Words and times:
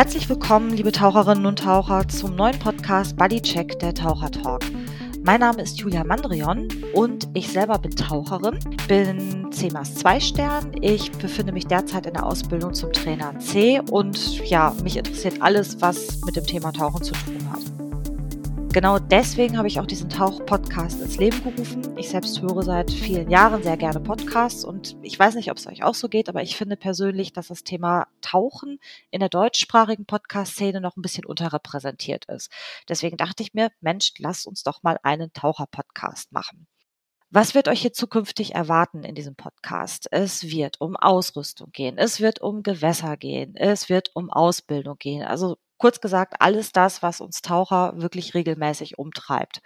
Herzlich 0.00 0.30
willkommen, 0.30 0.70
liebe 0.70 0.92
Taucherinnen 0.92 1.44
und 1.44 1.58
Taucher, 1.58 2.08
zum 2.08 2.34
neuen 2.34 2.58
Podcast 2.58 3.18
Bodycheck 3.18 3.78
der 3.80 3.92
Taucher 3.92 4.30
Talk. 4.30 4.62
Mein 5.22 5.40
Name 5.40 5.60
ist 5.60 5.78
Julia 5.78 6.04
Mandrion 6.04 6.68
und 6.94 7.28
ich 7.34 7.48
selber 7.48 7.78
bin 7.78 7.94
Taucherin, 7.94 8.58
bin 8.88 9.52
CMAS 9.52 9.96
2 9.96 10.20
Stern. 10.20 10.72
Ich 10.80 11.12
befinde 11.12 11.52
mich 11.52 11.66
derzeit 11.66 12.06
in 12.06 12.14
der 12.14 12.24
Ausbildung 12.24 12.72
zum 12.72 12.94
Trainer 12.94 13.38
C 13.40 13.82
und 13.90 14.38
ja, 14.48 14.74
mich 14.82 14.96
interessiert 14.96 15.42
alles, 15.42 15.82
was 15.82 16.22
mit 16.24 16.34
dem 16.34 16.46
Thema 16.46 16.72
Tauchen 16.72 17.02
zu 17.02 17.12
tun 17.12 17.34
hat. 17.34 17.39
Genau 18.72 19.00
deswegen 19.00 19.58
habe 19.58 19.66
ich 19.66 19.80
auch 19.80 19.86
diesen 19.86 20.08
Tauch-Podcast 20.08 21.00
ins 21.00 21.16
Leben 21.16 21.42
gerufen. 21.42 21.98
Ich 21.98 22.08
selbst 22.08 22.40
höre 22.40 22.62
seit 22.62 22.88
vielen 22.92 23.28
Jahren 23.28 23.64
sehr 23.64 23.76
gerne 23.76 23.98
Podcasts 23.98 24.64
und 24.64 24.96
ich 25.02 25.18
weiß 25.18 25.34
nicht, 25.34 25.50
ob 25.50 25.56
es 25.56 25.66
euch 25.66 25.82
auch 25.82 25.96
so 25.96 26.08
geht, 26.08 26.28
aber 26.28 26.42
ich 26.42 26.56
finde 26.56 26.76
persönlich, 26.76 27.32
dass 27.32 27.48
das 27.48 27.64
Thema 27.64 28.06
Tauchen 28.20 28.78
in 29.10 29.18
der 29.18 29.28
deutschsprachigen 29.28 30.06
Podcast-Szene 30.06 30.80
noch 30.80 30.96
ein 30.96 31.02
bisschen 31.02 31.24
unterrepräsentiert 31.24 32.26
ist. 32.26 32.52
Deswegen 32.88 33.16
dachte 33.16 33.42
ich 33.42 33.54
mir, 33.54 33.72
Mensch, 33.80 34.12
lasst 34.18 34.46
uns 34.46 34.62
doch 34.62 34.84
mal 34.84 35.00
einen 35.02 35.32
Taucher-Podcast 35.32 36.30
machen. 36.30 36.68
Was 37.28 37.56
wird 37.56 37.66
euch 37.66 37.80
hier 37.80 37.92
zukünftig 37.92 38.54
erwarten 38.54 39.02
in 39.02 39.16
diesem 39.16 39.34
Podcast? 39.34 40.06
Es 40.12 40.44
wird 40.44 40.80
um 40.80 40.94
Ausrüstung 40.94 41.72
gehen, 41.72 41.98
es 41.98 42.20
wird 42.20 42.40
um 42.40 42.62
Gewässer 42.62 43.16
gehen, 43.16 43.56
es 43.56 43.88
wird 43.88 44.12
um 44.14 44.30
Ausbildung 44.30 44.96
gehen. 44.96 45.24
Also 45.24 45.56
Kurz 45.80 46.02
gesagt, 46.02 46.34
alles 46.40 46.72
das, 46.72 47.02
was 47.02 47.22
uns 47.22 47.40
Taucher 47.40 47.94
wirklich 47.96 48.34
regelmäßig 48.34 48.98
umtreibt. 48.98 49.62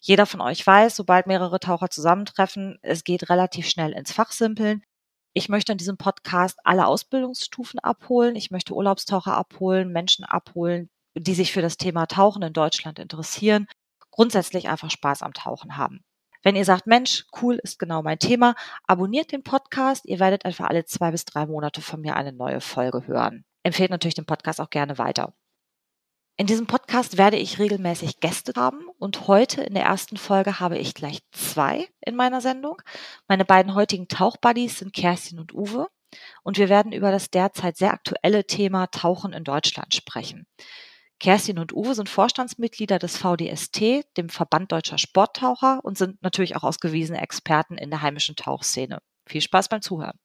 Jeder 0.00 0.24
von 0.24 0.40
euch 0.40 0.66
weiß, 0.66 0.96
sobald 0.96 1.26
mehrere 1.26 1.60
Taucher 1.60 1.90
zusammentreffen, 1.90 2.78
es 2.80 3.04
geht 3.04 3.28
relativ 3.28 3.68
schnell 3.68 3.92
ins 3.92 4.10
Fachsimpeln. 4.10 4.82
Ich 5.34 5.50
möchte 5.50 5.72
in 5.72 5.76
diesem 5.76 5.98
Podcast 5.98 6.58
alle 6.64 6.86
Ausbildungsstufen 6.86 7.78
abholen. 7.78 8.36
Ich 8.36 8.50
möchte 8.50 8.72
Urlaubstaucher 8.72 9.36
abholen, 9.36 9.92
Menschen 9.92 10.24
abholen, 10.24 10.88
die 11.14 11.34
sich 11.34 11.52
für 11.52 11.60
das 11.60 11.76
Thema 11.76 12.06
Tauchen 12.06 12.40
in 12.40 12.54
Deutschland 12.54 12.98
interessieren, 12.98 13.66
grundsätzlich 14.12 14.70
einfach 14.70 14.90
Spaß 14.90 15.20
am 15.20 15.34
Tauchen 15.34 15.76
haben. 15.76 16.00
Wenn 16.42 16.56
ihr 16.56 16.64
sagt, 16.64 16.86
Mensch, 16.86 17.26
cool 17.42 17.60
ist 17.62 17.78
genau 17.78 18.00
mein 18.02 18.18
Thema, 18.18 18.54
abonniert 18.86 19.30
den 19.30 19.42
Podcast. 19.42 20.06
Ihr 20.06 20.20
werdet 20.20 20.46
etwa 20.46 20.68
alle 20.68 20.86
zwei 20.86 21.10
bis 21.10 21.26
drei 21.26 21.44
Monate 21.44 21.82
von 21.82 22.00
mir 22.00 22.16
eine 22.16 22.32
neue 22.32 22.62
Folge 22.62 23.06
hören. 23.06 23.44
Empfehlt 23.62 23.90
natürlich 23.90 24.14
den 24.14 24.24
Podcast 24.24 24.58
auch 24.58 24.70
gerne 24.70 24.96
weiter. 24.96 25.34
In 26.40 26.46
diesem 26.46 26.66
Podcast 26.66 27.18
werde 27.18 27.36
ich 27.36 27.58
regelmäßig 27.58 28.18
Gäste 28.20 28.54
haben 28.56 28.88
und 28.98 29.28
heute 29.28 29.60
in 29.60 29.74
der 29.74 29.84
ersten 29.84 30.16
Folge 30.16 30.58
habe 30.58 30.78
ich 30.78 30.94
gleich 30.94 31.18
zwei 31.32 31.86
in 32.00 32.16
meiner 32.16 32.40
Sendung. 32.40 32.80
Meine 33.28 33.44
beiden 33.44 33.74
heutigen 33.74 34.08
Tauchbuddies 34.08 34.78
sind 34.78 34.94
Kerstin 34.94 35.38
und 35.38 35.52
Uwe 35.52 35.88
und 36.42 36.56
wir 36.56 36.70
werden 36.70 36.92
über 36.92 37.10
das 37.12 37.28
derzeit 37.28 37.76
sehr 37.76 37.92
aktuelle 37.92 38.46
Thema 38.46 38.86
Tauchen 38.86 39.34
in 39.34 39.44
Deutschland 39.44 39.94
sprechen. 39.94 40.46
Kerstin 41.18 41.58
und 41.58 41.74
Uwe 41.74 41.94
sind 41.94 42.08
Vorstandsmitglieder 42.08 42.98
des 42.98 43.18
VDST, 43.18 44.06
dem 44.16 44.30
Verband 44.30 44.72
Deutscher 44.72 44.96
Sporttaucher 44.96 45.80
und 45.82 45.98
sind 45.98 46.22
natürlich 46.22 46.56
auch 46.56 46.62
ausgewiesene 46.62 47.20
Experten 47.20 47.76
in 47.76 47.90
der 47.90 48.00
heimischen 48.00 48.34
Tauchszene. 48.34 49.02
Viel 49.26 49.42
Spaß 49.42 49.68
beim 49.68 49.82
Zuhören. 49.82 50.18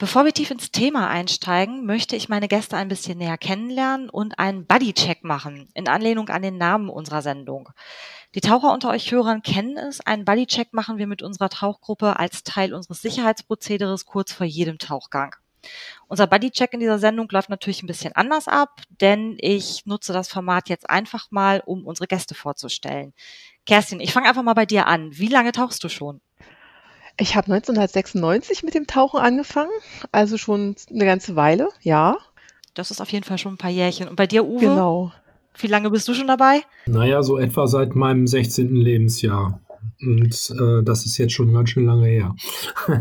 Bevor 0.00 0.24
wir 0.24 0.32
tief 0.32 0.50
ins 0.50 0.70
Thema 0.70 1.10
einsteigen, 1.10 1.84
möchte 1.84 2.16
ich 2.16 2.30
meine 2.30 2.48
Gäste 2.48 2.74
ein 2.74 2.88
bisschen 2.88 3.18
näher 3.18 3.36
kennenlernen 3.36 4.08
und 4.08 4.38
einen 4.38 4.64
Buddy-Check 4.64 5.24
machen, 5.24 5.68
in 5.74 5.88
Anlehnung 5.88 6.30
an 6.30 6.40
den 6.40 6.56
Namen 6.56 6.88
unserer 6.88 7.20
Sendung. 7.20 7.68
Die 8.34 8.40
Taucher 8.40 8.72
unter 8.72 8.88
euch 8.88 9.12
Hörern 9.12 9.42
kennen 9.42 9.76
es. 9.76 10.00
Einen 10.00 10.24
Buddy-Check 10.24 10.72
machen 10.72 10.96
wir 10.96 11.06
mit 11.06 11.20
unserer 11.20 11.50
Tauchgruppe 11.50 12.18
als 12.18 12.44
Teil 12.44 12.72
unseres 12.72 13.02
Sicherheitsprozederes 13.02 14.06
kurz 14.06 14.32
vor 14.32 14.46
jedem 14.46 14.78
Tauchgang. 14.78 15.36
Unser 16.08 16.26
Buddy-Check 16.26 16.72
in 16.72 16.80
dieser 16.80 16.98
Sendung 16.98 17.28
läuft 17.30 17.50
natürlich 17.50 17.82
ein 17.82 17.86
bisschen 17.86 18.16
anders 18.16 18.48
ab, 18.48 18.80
denn 19.02 19.36
ich 19.38 19.84
nutze 19.84 20.14
das 20.14 20.28
Format 20.28 20.70
jetzt 20.70 20.88
einfach 20.88 21.26
mal, 21.30 21.62
um 21.66 21.84
unsere 21.84 22.06
Gäste 22.06 22.34
vorzustellen. 22.34 23.12
Kerstin, 23.66 24.00
ich 24.00 24.14
fange 24.14 24.30
einfach 24.30 24.42
mal 24.42 24.54
bei 24.54 24.64
dir 24.64 24.86
an. 24.86 25.10
Wie 25.18 25.28
lange 25.28 25.52
tauchst 25.52 25.84
du 25.84 25.90
schon? 25.90 26.22
Ich 27.20 27.36
habe 27.36 27.52
1996 27.52 28.62
mit 28.62 28.74
dem 28.74 28.86
Tauchen 28.86 29.20
angefangen, 29.20 29.70
also 30.10 30.38
schon 30.38 30.74
eine 30.90 31.04
ganze 31.04 31.36
Weile, 31.36 31.68
ja. 31.82 32.16
Das 32.72 32.90
ist 32.90 33.02
auf 33.02 33.12
jeden 33.12 33.24
Fall 33.24 33.36
schon 33.36 33.52
ein 33.54 33.58
paar 33.58 33.70
Jährchen. 33.70 34.08
Und 34.08 34.16
bei 34.16 34.26
dir, 34.26 34.46
Uwe? 34.46 34.60
Genau. 34.60 35.12
Wie 35.58 35.66
lange 35.66 35.90
bist 35.90 36.08
du 36.08 36.14
schon 36.14 36.28
dabei? 36.28 36.62
Naja, 36.86 37.22
so 37.22 37.36
etwa 37.36 37.66
seit 37.66 37.94
meinem 37.94 38.26
16. 38.26 38.74
Lebensjahr. 38.74 39.60
Und 40.00 40.54
äh, 40.58 40.82
das 40.82 41.04
ist 41.04 41.18
jetzt 41.18 41.34
schon 41.34 41.52
ganz 41.52 41.68
schön 41.70 41.84
lange 41.84 42.06
her. 42.06 42.34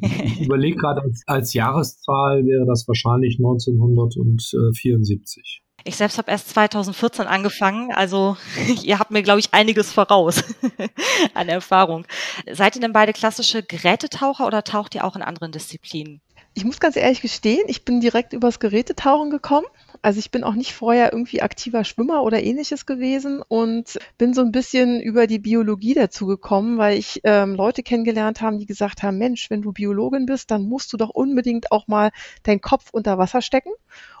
ich 0.00 0.40
überlege 0.40 0.76
gerade, 0.76 1.02
als, 1.02 1.22
als 1.26 1.52
Jahreszahl 1.52 2.46
wäre 2.46 2.64
das 2.66 2.88
wahrscheinlich 2.88 3.38
1974. 3.38 5.63
Ich 5.86 5.96
selbst 5.96 6.16
habe 6.16 6.30
erst 6.30 6.48
2014 6.48 7.26
angefangen, 7.26 7.92
also 7.92 8.38
ihr 8.82 8.98
habt 8.98 9.10
mir, 9.10 9.22
glaube 9.22 9.40
ich, 9.40 9.52
einiges 9.52 9.92
voraus 9.92 10.42
an 11.34 11.50
Erfahrung. 11.50 12.06
Seid 12.50 12.74
ihr 12.74 12.80
denn 12.80 12.94
beide 12.94 13.12
klassische 13.12 13.62
Gerätetaucher 13.62 14.46
oder 14.46 14.64
taucht 14.64 14.94
ihr 14.94 15.04
auch 15.04 15.14
in 15.14 15.22
anderen 15.22 15.52
Disziplinen? 15.52 16.22
Ich 16.54 16.64
muss 16.64 16.80
ganz 16.80 16.96
ehrlich 16.96 17.20
gestehen, 17.20 17.64
ich 17.66 17.84
bin 17.84 18.00
direkt 18.00 18.32
übers 18.32 18.60
Gerätetauchen 18.60 19.28
gekommen. 19.30 19.66
Also 20.04 20.18
ich 20.18 20.30
bin 20.30 20.44
auch 20.44 20.52
nicht 20.52 20.74
vorher 20.74 21.14
irgendwie 21.14 21.40
aktiver 21.40 21.82
Schwimmer 21.82 22.24
oder 22.24 22.42
ähnliches 22.42 22.84
gewesen 22.84 23.40
und 23.40 23.98
bin 24.18 24.34
so 24.34 24.42
ein 24.42 24.52
bisschen 24.52 25.00
über 25.00 25.26
die 25.26 25.38
Biologie 25.38 25.94
dazu 25.94 26.26
gekommen, 26.26 26.76
weil 26.76 26.98
ich 26.98 27.22
ähm, 27.24 27.54
Leute 27.54 27.82
kennengelernt 27.82 28.42
habe, 28.42 28.58
die 28.58 28.66
gesagt 28.66 29.02
haben, 29.02 29.16
Mensch, 29.16 29.48
wenn 29.48 29.62
du 29.62 29.72
Biologin 29.72 30.26
bist, 30.26 30.50
dann 30.50 30.64
musst 30.68 30.92
du 30.92 30.98
doch 30.98 31.08
unbedingt 31.08 31.72
auch 31.72 31.88
mal 31.88 32.10
deinen 32.42 32.60
Kopf 32.60 32.90
unter 32.92 33.16
Wasser 33.16 33.40
stecken. 33.40 33.70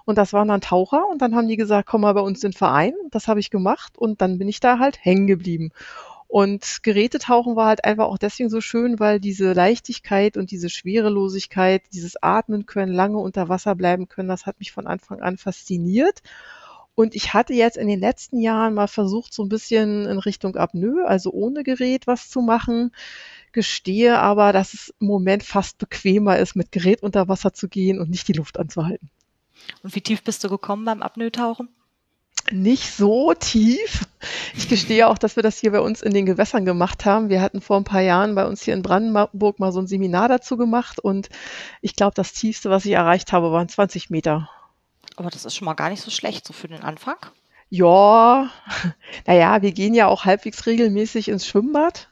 Und 0.06 0.16
das 0.16 0.32
waren 0.32 0.48
dann 0.48 0.62
Taucher 0.62 1.06
und 1.06 1.20
dann 1.20 1.34
haben 1.34 1.48
die 1.48 1.58
gesagt, 1.58 1.86
komm 1.86 2.00
mal 2.00 2.14
bei 2.14 2.22
uns 2.22 2.42
in 2.42 2.52
den 2.52 2.56
Verein. 2.56 2.94
Das 3.10 3.28
habe 3.28 3.40
ich 3.40 3.50
gemacht 3.50 3.98
und 3.98 4.22
dann 4.22 4.38
bin 4.38 4.48
ich 4.48 4.60
da 4.60 4.78
halt 4.78 5.04
hängen 5.04 5.26
geblieben. 5.26 5.70
Und 6.34 6.82
Gerätetauchen 6.82 7.54
war 7.54 7.68
halt 7.68 7.84
einfach 7.84 8.06
auch 8.06 8.18
deswegen 8.18 8.50
so 8.50 8.60
schön, 8.60 8.98
weil 8.98 9.20
diese 9.20 9.52
Leichtigkeit 9.52 10.36
und 10.36 10.50
diese 10.50 10.68
Schwerelosigkeit, 10.68 11.82
dieses 11.92 12.20
Atmen 12.20 12.66
können, 12.66 12.92
lange 12.92 13.18
unter 13.18 13.48
Wasser 13.48 13.76
bleiben 13.76 14.08
können, 14.08 14.30
das 14.30 14.44
hat 14.44 14.58
mich 14.58 14.72
von 14.72 14.88
Anfang 14.88 15.20
an 15.20 15.36
fasziniert. 15.36 16.22
Und 16.96 17.14
ich 17.14 17.34
hatte 17.34 17.54
jetzt 17.54 17.76
in 17.76 17.86
den 17.86 18.00
letzten 18.00 18.40
Jahren 18.40 18.74
mal 18.74 18.88
versucht, 18.88 19.32
so 19.32 19.44
ein 19.44 19.48
bisschen 19.48 20.06
in 20.06 20.18
Richtung 20.18 20.56
Apnoe, 20.56 21.06
also 21.06 21.30
ohne 21.30 21.62
Gerät 21.62 22.08
was 22.08 22.28
zu 22.30 22.40
machen. 22.40 22.90
Gestehe 23.52 24.18
aber, 24.18 24.52
dass 24.52 24.74
es 24.74 24.92
im 24.98 25.06
Moment 25.06 25.44
fast 25.44 25.78
bequemer 25.78 26.36
ist, 26.36 26.56
mit 26.56 26.72
Gerät 26.72 27.04
unter 27.04 27.28
Wasser 27.28 27.52
zu 27.52 27.68
gehen 27.68 28.00
und 28.00 28.10
nicht 28.10 28.26
die 28.26 28.32
Luft 28.32 28.58
anzuhalten. 28.58 29.08
Und 29.84 29.94
wie 29.94 30.00
tief 30.00 30.24
bist 30.24 30.42
du 30.42 30.48
gekommen 30.48 30.84
beim 30.84 31.00
Apnoe-Tauchen? 31.00 31.68
Nicht 32.50 32.90
so 32.92 33.32
tief. 33.34 34.06
Ich 34.54 34.68
gestehe 34.68 35.08
auch, 35.08 35.18
dass 35.18 35.36
wir 35.36 35.42
das 35.42 35.58
hier 35.58 35.72
bei 35.72 35.80
uns 35.80 36.02
in 36.02 36.12
den 36.12 36.26
Gewässern 36.26 36.64
gemacht 36.64 37.04
haben. 37.04 37.28
Wir 37.28 37.40
hatten 37.40 37.60
vor 37.60 37.76
ein 37.76 37.84
paar 37.84 38.00
Jahren 38.00 38.34
bei 38.34 38.46
uns 38.46 38.62
hier 38.62 38.74
in 38.74 38.82
Brandenburg 38.82 39.58
mal 39.58 39.72
so 39.72 39.80
ein 39.80 39.86
Seminar 39.86 40.28
dazu 40.28 40.56
gemacht 40.56 40.98
und 40.98 41.28
ich 41.80 41.96
glaube, 41.96 42.14
das 42.14 42.32
tiefste, 42.32 42.70
was 42.70 42.84
ich 42.84 42.92
erreicht 42.92 43.32
habe, 43.32 43.52
waren 43.52 43.68
20 43.68 44.10
Meter. 44.10 44.50
Aber 45.16 45.30
das 45.30 45.44
ist 45.44 45.54
schon 45.54 45.66
mal 45.66 45.74
gar 45.74 45.90
nicht 45.90 46.02
so 46.02 46.10
schlecht, 46.10 46.46
so 46.46 46.52
für 46.52 46.68
den 46.68 46.82
Anfang. 46.82 47.16
Ja, 47.70 48.50
naja, 49.26 49.62
wir 49.62 49.72
gehen 49.72 49.94
ja 49.94 50.06
auch 50.06 50.24
halbwegs 50.24 50.66
regelmäßig 50.66 51.28
ins 51.28 51.46
Schwimmbad 51.46 52.08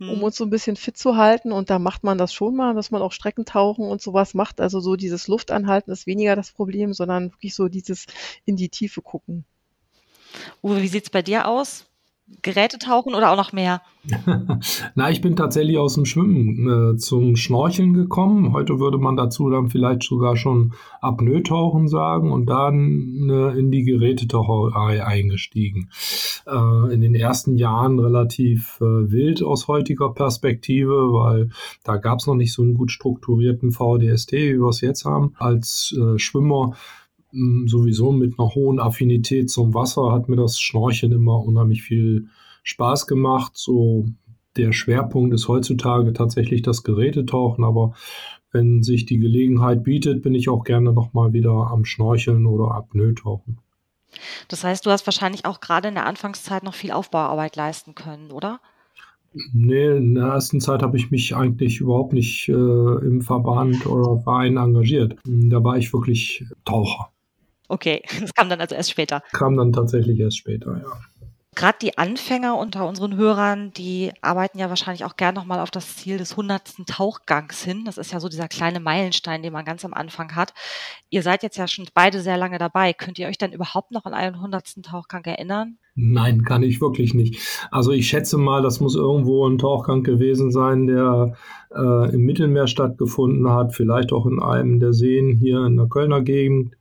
um 0.00 0.10
hm. 0.10 0.22
uns 0.22 0.36
so 0.36 0.44
ein 0.44 0.50
bisschen 0.50 0.76
fit 0.76 0.96
zu 0.96 1.16
halten. 1.16 1.52
Und 1.52 1.70
da 1.70 1.78
macht 1.78 2.04
man 2.04 2.18
das 2.18 2.32
schon 2.32 2.56
mal, 2.56 2.74
dass 2.74 2.90
man 2.90 3.02
auch 3.02 3.12
Streckentauchen 3.12 3.86
und 3.86 4.02
sowas 4.02 4.34
macht. 4.34 4.60
Also 4.60 4.80
so 4.80 4.96
dieses 4.96 5.28
Luftanhalten 5.28 5.92
ist 5.92 6.06
weniger 6.06 6.36
das 6.36 6.52
Problem, 6.52 6.92
sondern 6.92 7.32
wirklich 7.32 7.54
so 7.54 7.68
dieses 7.68 8.06
in 8.44 8.56
die 8.56 8.68
Tiefe 8.68 9.02
gucken. 9.02 9.44
Uwe, 10.62 10.82
wie 10.82 10.88
sieht 10.88 11.04
es 11.04 11.10
bei 11.10 11.22
dir 11.22 11.46
aus? 11.48 11.86
Geräte 12.42 12.78
tauchen 12.78 13.14
oder 13.14 13.32
auch 13.32 13.36
noch 13.36 13.52
mehr? 13.52 13.82
Na, 14.94 15.10
ich 15.10 15.20
bin 15.20 15.36
tatsächlich 15.36 15.78
aus 15.78 15.94
dem 15.94 16.04
Schwimmen 16.04 16.94
äh, 16.94 16.96
zum 16.96 17.36
Schnorcheln 17.36 17.92
gekommen. 17.92 18.52
Heute 18.52 18.78
würde 18.78 18.98
man 18.98 19.16
dazu 19.16 19.50
dann 19.50 19.68
vielleicht 19.68 20.02
sogar 20.02 20.36
schon 20.36 20.72
Apnoe-Tauchen 21.00 21.88
sagen 21.88 22.32
und 22.32 22.46
dann 22.46 23.28
äh, 23.30 23.58
in 23.58 23.70
die 23.70 23.82
Gerätetaucherei 23.82 25.04
eingestiegen. 25.04 25.90
Äh, 26.46 26.94
in 26.94 27.00
den 27.02 27.14
ersten 27.14 27.56
Jahren 27.56 27.98
relativ 27.98 28.78
äh, 28.80 28.84
wild 28.84 29.42
aus 29.42 29.68
heutiger 29.68 30.12
Perspektive, 30.12 31.12
weil 31.12 31.50
da 31.82 31.96
gab 31.96 32.20
es 32.20 32.26
noch 32.26 32.36
nicht 32.36 32.52
so 32.52 32.62
einen 32.62 32.74
gut 32.74 32.90
strukturierten 32.90 33.70
VDST, 33.70 34.32
wie 34.32 34.60
wir 34.60 34.68
es 34.68 34.80
jetzt 34.80 35.04
haben. 35.04 35.34
Als 35.38 35.94
äh, 35.98 36.18
Schwimmer 36.18 36.74
sowieso 37.66 38.12
mit 38.12 38.38
einer 38.38 38.54
hohen 38.54 38.80
Affinität 38.80 39.50
zum 39.50 39.74
Wasser 39.74 40.12
hat 40.12 40.28
mir 40.28 40.36
das 40.36 40.60
Schnorcheln 40.60 41.12
immer 41.12 41.44
unheimlich 41.44 41.82
viel 41.82 42.28
Spaß 42.62 43.06
gemacht. 43.06 43.52
So 43.54 44.06
der 44.56 44.72
Schwerpunkt 44.72 45.34
ist 45.34 45.48
heutzutage 45.48 46.12
tatsächlich 46.12 46.62
das 46.62 46.84
Gerätetauchen, 46.84 47.64
aber 47.64 47.94
wenn 48.52 48.82
sich 48.82 49.04
die 49.04 49.18
Gelegenheit 49.18 49.82
bietet, 49.82 50.22
bin 50.22 50.34
ich 50.34 50.48
auch 50.48 50.62
gerne 50.62 50.92
nochmal 50.92 51.32
wieder 51.32 51.68
am 51.70 51.84
Schnorcheln 51.84 52.46
oder 52.46 52.72
Apnoe-Tauchen. 52.72 53.58
Das 54.46 54.62
heißt, 54.62 54.86
du 54.86 54.90
hast 54.90 55.06
wahrscheinlich 55.06 55.44
auch 55.44 55.60
gerade 55.60 55.88
in 55.88 55.94
der 55.94 56.06
Anfangszeit 56.06 56.62
noch 56.62 56.74
viel 56.74 56.92
Aufbauarbeit 56.92 57.56
leisten 57.56 57.96
können, 57.96 58.30
oder? 58.30 58.60
Nee, 59.52 59.96
in 59.96 60.14
der 60.14 60.26
ersten 60.26 60.60
Zeit 60.60 60.82
habe 60.82 60.96
ich 60.96 61.10
mich 61.10 61.34
eigentlich 61.34 61.80
überhaupt 61.80 62.12
nicht 62.12 62.48
äh, 62.48 62.52
im 62.52 63.20
Verband 63.22 63.84
oder 63.86 64.20
Verein 64.20 64.56
engagiert. 64.56 65.16
Da 65.24 65.64
war 65.64 65.76
ich 65.76 65.92
wirklich 65.92 66.44
Taucher. 66.64 67.10
Okay, 67.68 68.02
das 68.20 68.34
kam 68.34 68.48
dann 68.48 68.60
also 68.60 68.74
erst 68.74 68.90
später. 68.90 69.22
Kam 69.32 69.56
dann 69.56 69.72
tatsächlich 69.72 70.18
erst 70.18 70.38
später, 70.38 70.80
ja. 70.82 70.92
Gerade 71.54 71.78
die 71.80 71.98
Anfänger 71.98 72.58
unter 72.58 72.88
unseren 72.88 73.16
Hörern, 73.16 73.72
die 73.72 74.10
arbeiten 74.22 74.58
ja 74.58 74.70
wahrscheinlich 74.70 75.04
auch 75.04 75.16
gern 75.16 75.36
nochmal 75.36 75.60
auf 75.60 75.70
das 75.70 75.96
Ziel 75.96 76.18
des 76.18 76.36
hundertsten 76.36 76.84
Tauchgangs 76.84 77.62
hin. 77.62 77.84
Das 77.84 77.96
ist 77.96 78.12
ja 78.12 78.18
so 78.18 78.28
dieser 78.28 78.48
kleine 78.48 78.80
Meilenstein, 78.80 79.42
den 79.42 79.52
man 79.52 79.64
ganz 79.64 79.84
am 79.84 79.94
Anfang 79.94 80.34
hat. 80.34 80.52
Ihr 81.10 81.22
seid 81.22 81.44
jetzt 81.44 81.56
ja 81.56 81.68
schon 81.68 81.86
beide 81.94 82.20
sehr 82.22 82.36
lange 82.36 82.58
dabei. 82.58 82.92
Könnt 82.92 83.20
ihr 83.20 83.28
euch 83.28 83.38
dann 83.38 83.52
überhaupt 83.52 83.92
noch 83.92 84.04
an 84.04 84.14
einen 84.14 84.40
hundertsten 84.40 84.82
Tauchgang 84.82 85.24
erinnern? 85.26 85.78
Nein, 85.94 86.42
kann 86.42 86.64
ich 86.64 86.80
wirklich 86.80 87.14
nicht. 87.14 87.38
Also 87.70 87.92
ich 87.92 88.08
schätze 88.08 88.36
mal, 88.36 88.62
das 88.62 88.80
muss 88.80 88.96
irgendwo 88.96 89.46
ein 89.46 89.58
Tauchgang 89.58 90.02
gewesen 90.02 90.50
sein, 90.50 90.88
der 90.88 91.34
äh, 91.72 92.12
im 92.12 92.22
Mittelmeer 92.22 92.66
stattgefunden 92.66 93.48
hat, 93.48 93.74
vielleicht 93.74 94.12
auch 94.12 94.26
in 94.26 94.42
einem 94.42 94.80
der 94.80 94.92
Seen 94.92 95.36
hier 95.36 95.64
in 95.64 95.76
der 95.76 95.86
Kölner 95.86 96.22
Gegend. 96.22 96.74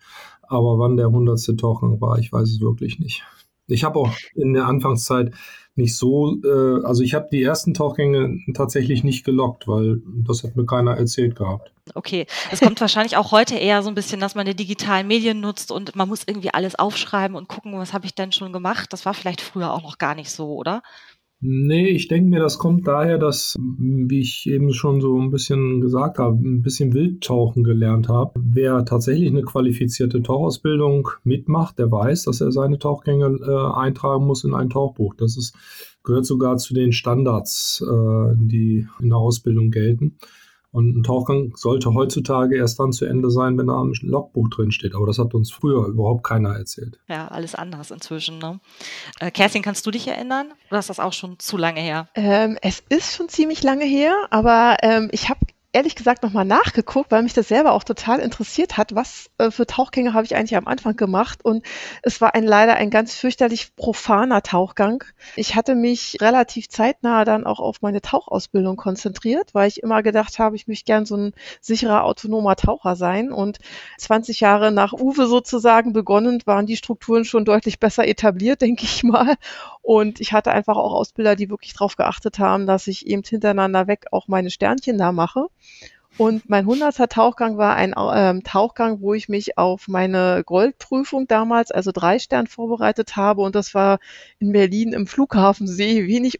Aber 0.47 0.79
wann 0.79 0.97
der 0.97 1.09
hundertste 1.09 1.55
Tauchgang 1.55 1.99
war, 2.01 2.19
ich 2.19 2.31
weiß 2.31 2.49
es 2.49 2.61
wirklich 2.61 2.99
nicht. 2.99 3.23
Ich 3.67 3.83
habe 3.83 3.99
auch 3.99 4.11
in 4.35 4.53
der 4.53 4.65
Anfangszeit 4.65 5.33
nicht 5.75 5.95
so, 5.95 6.35
äh, 6.43 6.85
also 6.85 7.01
ich 7.01 7.13
habe 7.15 7.27
die 7.31 7.41
ersten 7.41 7.73
Tauchgänge 7.73 8.37
tatsächlich 8.53 9.03
nicht 9.03 9.25
gelockt, 9.25 9.67
weil 9.67 10.01
das 10.05 10.43
hat 10.43 10.55
mir 10.55 10.65
keiner 10.65 10.97
erzählt 10.97 11.35
gehabt. 11.35 11.73
Okay, 11.95 12.27
es 12.51 12.59
kommt 12.59 12.79
wahrscheinlich 12.79 13.17
auch 13.17 13.31
heute 13.31 13.55
eher 13.55 13.81
so 13.81 13.89
ein 13.89 13.95
bisschen, 13.95 14.19
dass 14.19 14.35
man 14.35 14.45
die 14.45 14.55
digitalen 14.55 15.07
Medien 15.07 15.39
nutzt 15.39 15.71
und 15.71 15.95
man 15.95 16.07
muss 16.07 16.23
irgendwie 16.27 16.53
alles 16.53 16.75
aufschreiben 16.75 17.35
und 17.35 17.47
gucken, 17.47 17.77
was 17.79 17.93
habe 17.93 18.05
ich 18.05 18.13
denn 18.13 18.31
schon 18.31 18.53
gemacht. 18.53 18.93
Das 18.93 19.05
war 19.05 19.13
vielleicht 19.13 19.41
früher 19.41 19.73
auch 19.73 19.81
noch 19.81 19.97
gar 19.97 20.15
nicht 20.15 20.29
so, 20.29 20.53
oder? 20.53 20.83
Nee, 21.45 21.89
ich 21.89 22.07
denke 22.07 22.29
mir, 22.29 22.39
das 22.39 22.57
kommt 22.57 22.87
daher, 22.87 23.17
dass, 23.17 23.57
wie 23.59 24.21
ich 24.21 24.47
eben 24.47 24.71
schon 24.71 25.01
so 25.01 25.19
ein 25.19 25.29
bisschen 25.29 25.81
gesagt 25.81 26.17
habe, 26.17 26.37
ein 26.37 26.61
bisschen 26.61 26.93
Wildtauchen 26.93 27.65
gelernt 27.65 28.07
habe. 28.07 28.39
Wer 28.41 28.85
tatsächlich 28.85 29.27
eine 29.27 29.41
qualifizierte 29.41 30.23
Tauchausbildung 30.23 31.09
mitmacht, 31.25 31.79
der 31.79 31.91
weiß, 31.91 32.23
dass 32.23 32.39
er 32.39 32.53
seine 32.53 32.79
Tauchgänge 32.79 33.25
äh, 33.25 33.77
eintragen 33.77 34.25
muss 34.25 34.45
in 34.45 34.53
ein 34.53 34.69
Tauchbuch. 34.69 35.15
Das 35.15 35.35
ist, 35.35 35.53
gehört 36.05 36.25
sogar 36.25 36.55
zu 36.55 36.73
den 36.73 36.93
Standards, 36.93 37.83
äh, 37.85 38.35
die 38.37 38.87
in 39.01 39.09
der 39.09 39.17
Ausbildung 39.17 39.69
gelten. 39.69 40.15
Und 40.73 40.97
ein 40.97 41.03
Tauchgang 41.03 41.53
sollte 41.55 41.93
heutzutage 41.93 42.57
erst 42.57 42.79
dann 42.79 42.91
zu 42.91 43.05
Ende 43.05 43.29
sein, 43.29 43.59
wenn 43.59 43.67
da 43.67 43.79
ein 43.79 43.93
Logbuch 44.01 44.49
drin 44.49 44.71
steht. 44.71 44.95
Aber 44.95 45.05
das 45.05 45.19
hat 45.19 45.35
uns 45.35 45.51
früher 45.51 45.85
überhaupt 45.85 46.23
keiner 46.23 46.55
erzählt. 46.55 46.99
Ja, 47.07 47.27
alles 47.27 47.53
anders 47.53 47.91
inzwischen. 47.91 48.39
Ne? 48.39 48.59
Äh, 49.19 49.29
Kerstin, 49.29 49.61
kannst 49.61 49.85
du 49.85 49.91
dich 49.91 50.07
erinnern? 50.07 50.51
Oder 50.71 50.79
ist 50.79 50.89
das 50.89 50.99
auch 50.99 51.13
schon 51.13 51.37
zu 51.37 51.57
lange 51.57 51.79
her? 51.79 52.09
Ähm, 52.15 52.57
es 52.63 52.83
ist 52.89 53.15
schon 53.15 53.29
ziemlich 53.29 53.61
lange 53.61 53.85
her, 53.85 54.15
aber 54.31 54.77
ähm, 54.81 55.09
ich 55.11 55.29
habe 55.29 55.39
ehrlich 55.73 55.95
gesagt 55.95 56.21
nochmal 56.21 56.45
nachgeguckt, 56.45 57.11
weil 57.11 57.23
mich 57.23 57.33
das 57.33 57.47
selber 57.47 57.73
auch 57.73 57.83
total 57.83 58.19
interessiert 58.19 58.77
hat, 58.77 58.93
was 58.93 59.29
äh, 59.39 59.49
für 59.49 59.65
Tauchgänge 59.65 60.13
habe 60.13 60.23
ich 60.23 60.35
eigentlich 60.35 60.55
am 60.55 60.67
Anfang 60.67 60.95
gemacht. 60.95 61.43
Und 61.43 61.65
es 62.03 62.21
war 62.21 62.35
ein 62.35 62.43
leider 62.43 62.75
ein 62.75 62.91
ganz 62.91 63.15
fürchterlich 63.15 63.75
profaner 63.75 64.43
Tauchgang. 64.43 65.03
Ich 65.35 65.55
hatte 65.55 65.73
mich 65.73 66.17
relativ 66.21 66.69
zeitnah 66.69 67.25
dann 67.25 67.45
auch 67.45 67.59
auf 67.59 67.81
meine 67.81 68.01
Tauchausbildung 68.01 68.77
konzentriert, 68.77 69.53
weil 69.53 69.67
ich 69.67 69.81
immer 69.81 70.03
gedacht 70.03 70.37
habe, 70.37 70.55
ich 70.55 70.67
möchte 70.67 70.85
gern 70.85 71.07
so 71.07 71.17
ein 71.17 71.33
sicherer, 71.59 72.03
autonomer 72.03 72.55
Taucher 72.55 72.95
sein. 72.95 73.31
Und 73.31 73.57
20 73.97 74.41
Jahre 74.41 74.71
nach 74.71 74.93
Uwe 74.93 75.25
sozusagen 75.25 75.91
begonnen, 75.91 76.39
waren 76.45 76.67
die 76.67 76.77
Strukturen 76.77 77.25
schon 77.25 77.45
deutlich 77.45 77.79
besser 77.79 78.07
etabliert, 78.07 78.61
denke 78.61 78.83
ich 78.83 79.03
mal. 79.03 79.35
Und 79.81 80.21
ich 80.21 80.33
hatte 80.33 80.51
einfach 80.51 80.77
auch 80.77 80.93
Ausbilder, 80.93 81.35
die 81.35 81.49
wirklich 81.49 81.73
darauf 81.73 81.95
geachtet 81.95 82.37
haben, 82.37 82.67
dass 82.67 82.85
ich 82.85 83.07
eben 83.07 83.23
hintereinander 83.23 83.87
weg 83.87 84.05
auch 84.11 84.27
meine 84.27 84.51
Sternchen 84.51 84.99
da 84.99 85.11
mache. 85.11 85.47
Und 86.17 86.47
mein 86.47 86.67
100er 86.67 87.07
Tauchgang 87.07 87.57
war 87.57 87.75
ein 87.75 87.95
ähm, 87.97 88.43
Tauchgang, 88.43 89.01
wo 89.01 89.13
ich 89.15 89.29
mich 89.29 89.57
auf 89.57 89.87
meine 89.87 90.43
Goldprüfung 90.45 91.27
damals, 91.27 91.71
also 91.71 91.91
drei 91.91 92.19
Stern 92.19 92.45
vorbereitet 92.45 93.15
habe. 93.15 93.41
Und 93.41 93.55
das 93.55 93.73
war 93.73 93.99
in 94.37 94.51
Berlin 94.51 94.93
im 94.93 95.07
Flughafensee, 95.07 96.05
wenig, 96.05 96.39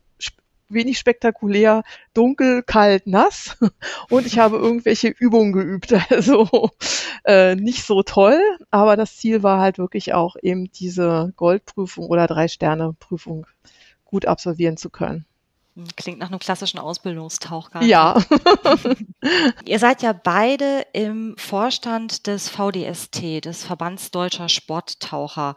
wenig 0.69 0.99
spektakulär, 0.99 1.83
dunkel, 2.13 2.61
kalt, 2.61 3.07
nass. 3.07 3.57
Und 4.09 4.27
ich 4.27 4.37
habe 4.37 4.57
irgendwelche 4.57 5.07
Übungen 5.07 5.53
geübt. 5.53 5.93
Also 6.11 6.69
äh, 7.25 7.55
nicht 7.55 7.83
so 7.83 8.03
toll, 8.03 8.39
aber 8.69 8.95
das 8.95 9.17
Ziel 9.17 9.41
war 9.41 9.59
halt 9.59 9.79
wirklich 9.79 10.13
auch 10.13 10.35
eben 10.41 10.71
diese 10.71 11.33
Goldprüfung 11.35 12.05
oder 12.07 12.27
drei 12.27 12.47
Sterne 12.47 12.93
Prüfung 12.99 13.47
gut 14.05 14.27
absolvieren 14.27 14.77
zu 14.77 14.91
können. 14.91 15.25
Klingt 15.95 16.19
nach 16.19 16.27
einem 16.27 16.37
klassischen 16.37 16.77
Ausbildungstauchgang. 16.77 17.83
Ja. 17.83 18.21
Ihr 19.65 19.79
seid 19.79 20.03
ja 20.03 20.13
beide 20.13 20.85
im 20.93 21.35
Vorstand 21.37 22.27
des 22.27 22.47
VDST, 22.47 23.43
des 23.43 23.63
Verbands 23.63 24.11
Deutscher 24.11 24.49
Sporttaucher. 24.49 25.55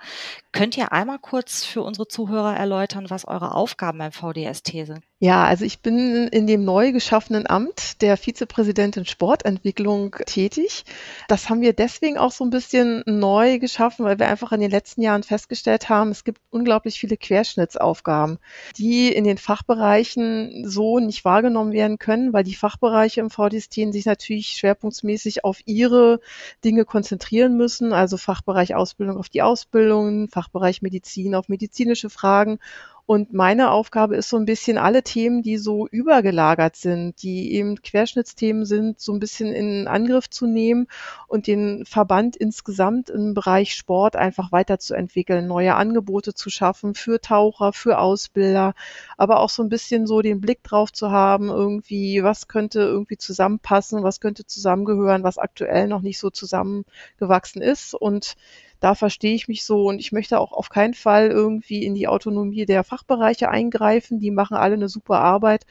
Könnt 0.57 0.79
ihr 0.79 0.91
einmal 0.91 1.19
kurz 1.19 1.65
für 1.65 1.83
unsere 1.83 2.09
Zuhörer 2.09 2.57
erläutern, 2.57 3.11
was 3.11 3.27
eure 3.27 3.55
Aufgaben 3.55 3.99
beim 3.99 4.13
VDST 4.13 4.87
sind? 4.87 5.03
Ja, 5.19 5.45
also 5.45 5.65
ich 5.65 5.81
bin 5.81 6.29
in 6.29 6.47
dem 6.47 6.65
neu 6.65 6.93
geschaffenen 6.93 7.47
Amt 7.47 8.03
der 8.03 8.19
Vizepräsidentin 8.19 9.07
Sportentwicklung 9.07 10.15
tätig. 10.27 10.85
Das 11.29 11.49
haben 11.49 11.63
wir 11.63 11.73
deswegen 11.73 12.19
auch 12.19 12.33
so 12.33 12.45
ein 12.45 12.51
bisschen 12.51 13.03
neu 13.07 13.59
geschaffen, 13.59 14.05
weil 14.05 14.19
wir 14.19 14.29
einfach 14.29 14.53
in 14.53 14.61
den 14.61 14.71
letzten 14.71 15.01
Jahren 15.01 15.23
festgestellt 15.23 15.89
haben, 15.89 16.11
es 16.11 16.25
gibt 16.25 16.41
unglaublich 16.51 17.01
viele 17.01 17.17
Querschnittsaufgaben, 17.17 18.39
die 18.77 19.11
in 19.11 19.25
den 19.25 19.39
Fachbereichen 19.39 20.69
so 20.69 21.01
nicht 21.01 21.25
wahrgenommen 21.25 21.73
werden 21.73 21.99
können, 21.99 22.35
weil 22.35 22.45
die 22.45 22.55
Fachbereiche 22.55 23.21
im 23.21 23.31
VDST 23.31 23.93
sich 23.93 24.05
natürlich 24.05 24.49
schwerpunktmäßig 24.49 25.45
auf 25.45 25.61
ihre 25.65 26.21
Dinge 26.63 26.85
konzentrieren 26.85 27.57
müssen, 27.57 27.95
also 27.95 28.19
Fachbereich 28.19 28.75
Ausbildung 28.75 29.17
auf 29.17 29.31
die 29.31 29.41
Ausbildung, 29.41 30.29
Fachbereich 30.47 30.83
Medizin 30.83 31.35
auf 31.35 31.49
medizinische 31.49 32.11
Fragen. 32.11 32.59
Und 33.05 33.33
meine 33.33 33.71
Aufgabe 33.71 34.17
ist 34.17 34.29
so 34.29 34.37
ein 34.37 34.47
bisschen 34.47 34.79
alle 34.79 35.05
Themen, 35.05 35.43
die 35.43 35.59
so 35.59 35.87
übergelagert 35.87 36.75
sind, 36.75 37.23
die 37.23 37.53
eben 37.55 37.81
Querschnittsthemen 37.81 38.65
sind, 38.65 38.99
so 38.99 39.13
ein 39.13 39.21
bisschen 39.21 39.53
in 39.53 39.87
Angriff 39.87 40.29
zu 40.29 40.49
nehmen 40.49 40.89
und 41.29 41.47
den 41.47 41.85
Verband 41.85 42.35
insgesamt 42.35 43.09
im 43.09 43.33
Bereich 43.33 43.75
Sport 43.75 44.17
einfach 44.17 44.51
weiterzuentwickeln, 44.51 45.47
neue 45.47 45.77
Angebote 45.77 46.35
zu 46.35 46.51
schaffen 46.51 46.97
für 46.97 47.21
Taucher, 47.21 47.73
für 47.73 47.99
Ausbilder, 48.01 48.75
aber 49.17 49.39
auch 49.39 49.51
so 49.51 49.63
ein 49.63 49.69
bisschen 49.69 50.09
so 50.09 50.21
den 50.21 50.41
Blick 50.41 50.65
drauf 50.65 50.93
zu 50.93 51.13
haben, 51.13 51.49
irgendwie, 51.49 52.25
was 52.25 52.49
könnte 52.49 52.81
irgendwie 52.81 53.19
zusammenpassen, 53.19 54.03
was 54.03 54.19
könnte 54.19 54.47
zusammengehören, 54.47 55.23
was 55.23 55.39
aktuell 55.39 55.87
noch 55.87 56.03
nicht 56.03 56.19
so 56.19 56.31
zusammengewachsen 56.31 57.63
ist. 57.63 57.95
Und 57.95 58.35
da 58.81 58.95
verstehe 58.95 59.35
ich 59.35 59.49
mich 59.49 59.65
so 59.65 59.87
und 59.87 59.99
ich 59.99 60.13
möchte 60.13 60.39
auch 60.39 60.53
auf 60.53 60.69
keinen 60.69 60.95
Fall 60.95 61.29
irgendwie 61.29 61.85
in 61.85 61.95
die 61.95 62.09
Autonomie 62.09 62.67
der 62.67 62.85
Fachbereiche 62.85 63.49
eingreifen. 63.49 64.21
Die 64.21 64.31
machen 64.31 64.57
alle 64.57 64.75
eine 64.75 64.89
super 64.89 65.21
Arbeit. 65.21 65.67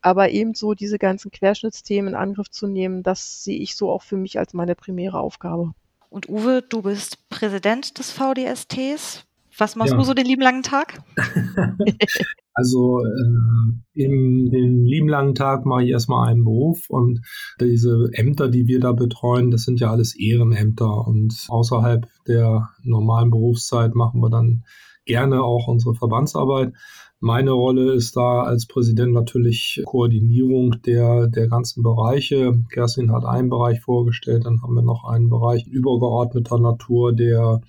Aber 0.00 0.30
eben 0.30 0.54
so 0.54 0.74
diese 0.74 0.98
ganzen 0.98 1.30
Querschnittsthemen 1.30 2.08
in 2.12 2.14
Angriff 2.14 2.50
zu 2.50 2.66
nehmen, 2.66 3.02
das 3.02 3.42
sehe 3.42 3.58
ich 3.58 3.74
so 3.74 3.90
auch 3.90 4.02
für 4.02 4.18
mich 4.18 4.38
als 4.38 4.52
meine 4.52 4.74
primäre 4.74 5.18
Aufgabe. 5.18 5.72
Und 6.10 6.28
Uwe, 6.28 6.62
du 6.62 6.82
bist 6.82 7.28
Präsident 7.30 7.98
des 7.98 8.10
VDSTs. 8.10 9.24
Was 9.58 9.76
machst 9.76 9.92
ja. 9.92 9.98
du 9.98 10.04
so 10.04 10.14
den 10.14 10.26
lieben 10.26 10.42
langen 10.42 10.62
Tag? 10.62 11.02
also 12.54 13.00
äh, 13.00 14.02
in 14.02 14.50
den 14.50 14.84
lieben 14.84 15.08
langen 15.08 15.34
Tag 15.34 15.64
mache 15.64 15.84
ich 15.84 15.90
erstmal 15.90 16.28
einen 16.28 16.44
Beruf 16.44 16.90
und 16.90 17.20
diese 17.60 18.08
Ämter, 18.12 18.48
die 18.48 18.66
wir 18.66 18.80
da 18.80 18.92
betreuen, 18.92 19.50
das 19.50 19.62
sind 19.62 19.80
ja 19.80 19.90
alles 19.90 20.18
Ehrenämter 20.18 21.06
und 21.06 21.46
außerhalb 21.48 22.06
der 22.26 22.70
normalen 22.82 23.30
Berufszeit 23.30 23.94
machen 23.94 24.20
wir 24.20 24.30
dann 24.30 24.64
gerne 25.04 25.42
auch 25.42 25.68
unsere 25.68 25.94
Verbandsarbeit. 25.94 26.72
Meine 27.20 27.52
Rolle 27.52 27.94
ist 27.94 28.16
da 28.16 28.42
als 28.42 28.66
Präsident 28.66 29.12
natürlich 29.12 29.80
Koordinierung 29.86 30.82
der, 30.84 31.28
der 31.28 31.48
ganzen 31.48 31.82
Bereiche. 31.82 32.62
Kerstin 32.70 33.12
hat 33.12 33.24
einen 33.24 33.48
Bereich 33.48 33.80
vorgestellt, 33.80 34.44
dann 34.44 34.60
haben 34.62 34.74
wir 34.74 34.82
noch 34.82 35.04
einen 35.04 35.30
Bereich 35.30 35.66
übergeordneter 35.66 36.58
Natur, 36.58 37.14
der 37.14 37.62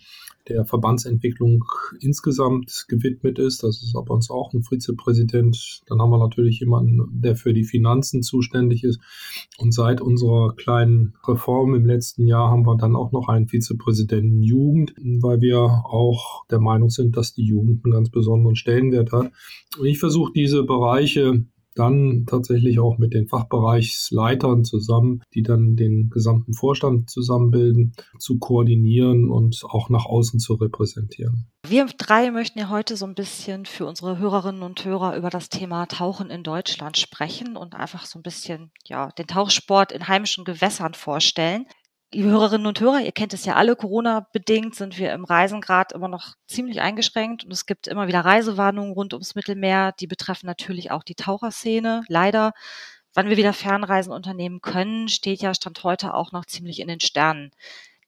der 0.48 0.66
Verbandsentwicklung 0.66 1.64
insgesamt 2.00 2.86
gewidmet 2.88 3.40
ist. 3.40 3.64
Das 3.64 3.82
ist 3.82 3.94
bei 3.94 4.14
uns 4.14 4.30
auch 4.30 4.54
ein 4.54 4.64
Vizepräsident. 4.64 5.82
Dann 5.88 6.00
haben 6.00 6.12
wir 6.12 6.20
natürlich 6.20 6.60
jemanden, 6.60 7.02
der 7.12 7.36
für 7.36 7.54
die 7.54 7.64
Finanzen 7.64 8.22
zuständig 8.22 8.84
ist. 8.84 9.00
Und 9.58 9.74
seit 9.74 10.02
unserer 10.02 10.56
kleinen 10.56 11.16
Reform 11.28 11.76
im 11.76 11.86
letzten 11.86 12.28
Jahr 12.28 12.50
haben 12.50 12.66
wir 12.66 12.78
dann 12.78 12.96
auch 12.96 13.12
noch 13.12 13.28
einen 13.28 13.48
Vizepräsidenten 13.48 14.42
Jugend, 14.42 14.94
weil 15.22 15.42
wir 15.42 15.62
auch 15.62 16.46
der 16.48 16.60
Meinung 16.60 16.90
sind, 16.90 17.18
dass 17.18 17.34
die 17.34 17.46
Jugend 17.46 17.84
einen 17.84 17.94
ganz 17.94 18.10
besonderen 18.10 18.56
Stellenwert 18.56 19.12
hat. 19.12 19.32
Und 19.78 19.86
ich 19.86 20.00
versuche 20.00 20.32
diese 20.34 20.64
Bereiche 20.64 21.46
dann 21.76 22.26
tatsächlich 22.26 22.80
auch 22.80 22.98
mit 22.98 23.14
den 23.14 23.28
Fachbereichsleitern 23.28 24.64
zusammen, 24.64 25.22
die 25.34 25.44
dann 25.44 25.76
den 25.76 26.10
gesamten 26.10 26.54
Vorstand 26.54 27.10
zusammenbilden, 27.10 27.94
zu 28.18 28.40
koordinieren 28.40 29.30
und 29.30 29.64
auch 29.66 29.90
nach 29.90 30.06
außen 30.06 30.40
zu 30.40 30.56
repräsentieren. 30.56 31.48
Wir 31.68 31.86
drei 31.98 32.32
möchten 32.32 32.60
ja 32.60 32.70
heute 32.70 32.96
so 32.96 33.06
ein 33.06 33.16
bisschen 33.16 33.66
für 33.66 33.86
unsere 33.86 34.20
Hörerinnen 34.20 34.62
und 34.62 34.86
Hörer 34.86 35.18
über 35.18 35.30
das 35.30 35.50
Thema 35.50 35.88
Tauchen 35.88 36.30
in 36.30 36.44
Deutschland 36.44 36.98
sprechen 36.98 37.58
und 37.58 37.76
einfach 37.76 38.06
so 38.06 38.20
ein 38.20 38.24
bisschen 38.24 38.72
ja, 38.86 39.10
den 39.18 39.28
Tauchsport 39.28 39.92
in 39.92 40.08
heimischen 40.08 40.46
Gewässern 40.46 40.94
vorstellen. 40.94 41.66
Liebe 42.16 42.30
Hörerinnen 42.30 42.66
und 42.66 42.80
Hörer, 42.80 43.02
ihr 43.02 43.12
kennt 43.12 43.34
es 43.34 43.44
ja 43.44 43.56
alle, 43.56 43.76
Corona-bedingt 43.76 44.74
sind 44.74 44.98
wir 44.98 45.12
im 45.12 45.26
Reisen 45.26 45.60
gerade 45.60 45.94
immer 45.94 46.08
noch 46.08 46.36
ziemlich 46.48 46.80
eingeschränkt 46.80 47.44
und 47.44 47.52
es 47.52 47.66
gibt 47.66 47.88
immer 47.88 48.08
wieder 48.08 48.22
Reisewarnungen 48.22 48.94
rund 48.94 49.12
ums 49.12 49.36
Mittelmeer. 49.36 49.92
Die 50.00 50.08
betreffen 50.08 50.46
natürlich 50.46 50.92
auch 50.92 51.04
die 51.04 51.16
Taucherszene. 51.16 52.06
Leider, 52.08 52.54
wann 53.14 53.28
wir 53.28 53.36
wieder 53.36 53.52
Fernreisen 53.52 54.14
unternehmen 54.14 54.62
können, 54.62 55.10
steht 55.10 55.42
ja 55.42 55.54
Stand 55.54 55.84
heute 55.84 56.14
auch 56.14 56.32
noch 56.32 56.46
ziemlich 56.46 56.80
in 56.80 56.88
den 56.88 57.02
Sternen. 57.02 57.52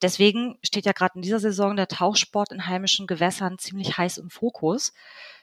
Deswegen 0.02 0.58
steht 0.64 0.86
ja 0.86 0.94
gerade 0.94 1.16
in 1.16 1.22
dieser 1.22 1.42
Saison 1.42 1.76
der 1.76 1.90
Tauchsport 1.90 2.54
in 2.54 2.66
heimischen 2.66 3.08
Gewässern 3.08 3.58
ziemlich 3.58 3.98
heiß 3.98 4.20
im 4.20 4.30
Fokus. 4.30 4.94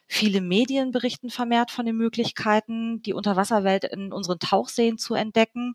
Viele 0.07 0.41
Medien 0.41 0.91
berichten 0.91 1.29
vermehrt 1.29 1.71
von 1.71 1.85
den 1.85 1.99
Möglichkeiten, 1.99 3.03
die 3.03 3.13
Unterwasserwelt 3.13 3.85
in 3.85 4.11
unseren 4.11 4.39
Tauchseen 4.39 4.97
zu 4.97 5.13
entdecken. 5.13 5.75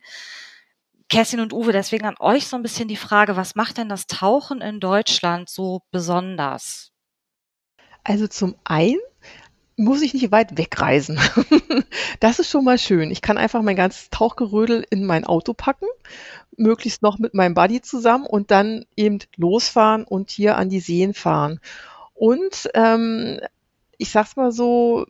Kerstin 1.10 1.40
und 1.40 1.54
Uwe, 1.54 1.72
deswegen 1.72 2.06
an 2.06 2.16
euch 2.20 2.48
so 2.48 2.56
ein 2.56 2.62
bisschen 2.62 2.88
die 2.88 2.96
Frage, 2.96 3.36
was 3.36 3.56
macht 3.56 3.78
denn 3.78 3.90
das 3.90 4.08
Tauchen 4.08 4.62
in 4.62 4.80
Deutschland 4.80 5.50
so 5.50 5.82
besonders? 5.92 6.92
Also 8.04 8.28
zum 8.28 8.56
einen 8.64 9.00
muss 9.76 10.02
ich 10.02 10.14
nicht 10.14 10.32
weit 10.32 10.58
wegreisen. 10.58 11.20
das 12.20 12.40
ist 12.40 12.50
schon 12.50 12.66
mal 12.66 12.78
schön. 12.78 13.12
Ich 13.12 13.22
kann 13.22 13.38
einfach 13.38 13.62
mein 13.62 13.76
ganzes 13.76 14.10
Tauchgerödel 14.10 14.86
in 14.90 15.06
mein 15.06 15.26
Auto 15.26 15.54
packen, 15.54 15.88
möglichst 16.58 17.02
noch 17.02 17.18
mit 17.18 17.34
meinem 17.34 17.54
Buddy 17.54 17.82
zusammen 17.82 18.26
und 18.26 18.52
dann 18.52 18.86
eben 18.96 19.20
losfahren 19.38 20.04
und 20.04 20.30
hier 20.30 20.58
an 20.58 20.70
die 20.70 20.82
Seen 20.82 21.14
fahren. 21.14 21.60
Und 22.14 22.70
ähm, 22.74 23.40
ich 23.98 24.12
sag's 24.12 24.36
mal 24.36 24.52
so, 24.52 25.06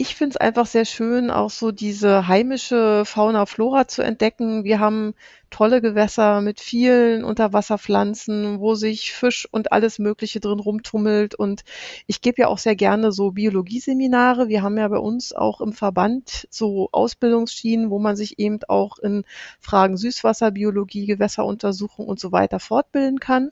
ich 0.00 0.14
finde 0.14 0.34
es 0.34 0.36
einfach 0.36 0.66
sehr 0.66 0.84
schön, 0.84 1.28
auch 1.28 1.50
so 1.50 1.72
diese 1.72 2.28
heimische 2.28 3.02
Fauna, 3.04 3.46
Flora 3.46 3.88
zu 3.88 4.02
entdecken. 4.02 4.62
Wir 4.62 4.78
haben 4.78 5.12
tolle 5.50 5.80
Gewässer 5.80 6.40
mit 6.40 6.60
vielen 6.60 7.24
Unterwasserpflanzen, 7.24 8.60
wo 8.60 8.76
sich 8.76 9.12
Fisch 9.12 9.48
und 9.50 9.72
alles 9.72 9.98
Mögliche 9.98 10.38
drin 10.38 10.60
rumtummelt. 10.60 11.34
Und 11.34 11.64
ich 12.06 12.20
gebe 12.20 12.42
ja 12.42 12.46
auch 12.46 12.58
sehr 12.58 12.76
gerne 12.76 13.10
so 13.10 13.32
Biologieseminare. 13.32 14.48
Wir 14.48 14.62
haben 14.62 14.78
ja 14.78 14.86
bei 14.86 14.98
uns 14.98 15.32
auch 15.32 15.60
im 15.60 15.72
Verband 15.72 16.46
so 16.48 16.88
Ausbildungsschienen, 16.92 17.90
wo 17.90 17.98
man 17.98 18.14
sich 18.14 18.38
eben 18.38 18.60
auch 18.68 18.98
in 18.98 19.24
Fragen 19.58 19.96
Süßwasserbiologie, 19.96 21.06
Gewässeruntersuchung 21.06 22.06
und 22.06 22.20
so 22.20 22.30
weiter 22.30 22.60
fortbilden 22.60 23.18
kann. 23.18 23.50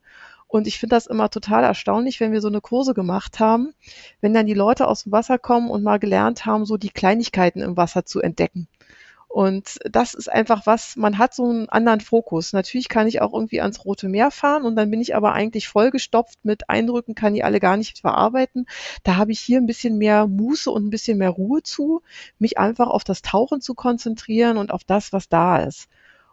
Und 0.48 0.66
ich 0.66 0.78
finde 0.78 0.96
das 0.96 1.06
immer 1.06 1.28
total 1.28 1.64
erstaunlich, 1.64 2.20
wenn 2.20 2.32
wir 2.32 2.40
so 2.40 2.48
eine 2.48 2.60
Kurse 2.60 2.94
gemacht 2.94 3.40
haben, 3.40 3.74
wenn 4.20 4.32
dann 4.32 4.46
die 4.46 4.54
Leute 4.54 4.86
aus 4.86 5.02
dem 5.02 5.12
Wasser 5.12 5.38
kommen 5.38 5.70
und 5.70 5.82
mal 5.82 5.98
gelernt 5.98 6.46
haben, 6.46 6.66
so 6.66 6.76
die 6.76 6.90
Kleinigkeiten 6.90 7.60
im 7.60 7.76
Wasser 7.76 8.04
zu 8.04 8.20
entdecken. 8.20 8.68
Und 9.36 9.80
das 9.84 10.14
ist 10.14 10.32
einfach 10.32 10.64
was, 10.64 10.96
man 10.96 11.18
hat 11.18 11.34
so 11.34 11.44
einen 11.44 11.68
anderen 11.68 12.00
Fokus. 12.00 12.54
Natürlich 12.54 12.88
kann 12.88 13.06
ich 13.06 13.20
auch 13.20 13.34
irgendwie 13.34 13.60
ans 13.60 13.84
Rote 13.84 14.08
Meer 14.08 14.30
fahren 14.30 14.62
und 14.62 14.76
dann 14.76 14.90
bin 14.90 15.02
ich 15.02 15.14
aber 15.14 15.34
eigentlich 15.34 15.68
vollgestopft 15.68 16.38
mit 16.42 16.70
Eindrücken, 16.70 17.14
kann 17.14 17.34
die 17.34 17.44
alle 17.44 17.60
gar 17.60 17.76
nicht 17.76 17.98
verarbeiten. 17.98 18.66
Da 19.02 19.16
habe 19.16 19.32
ich 19.32 19.40
hier 19.40 19.58
ein 19.58 19.66
bisschen 19.66 19.98
mehr 19.98 20.26
Muße 20.26 20.70
und 20.70 20.86
ein 20.86 20.90
bisschen 20.90 21.18
mehr 21.18 21.28
Ruhe 21.28 21.62
zu, 21.62 22.00
mich 22.38 22.56
einfach 22.56 22.88
auf 22.88 23.04
das 23.04 23.20
Tauchen 23.20 23.60
zu 23.60 23.74
konzentrieren 23.74 24.56
und 24.56 24.70
auf 24.70 24.84
das, 24.84 25.12
was 25.12 25.28
da 25.28 25.58
ist. 25.58 25.88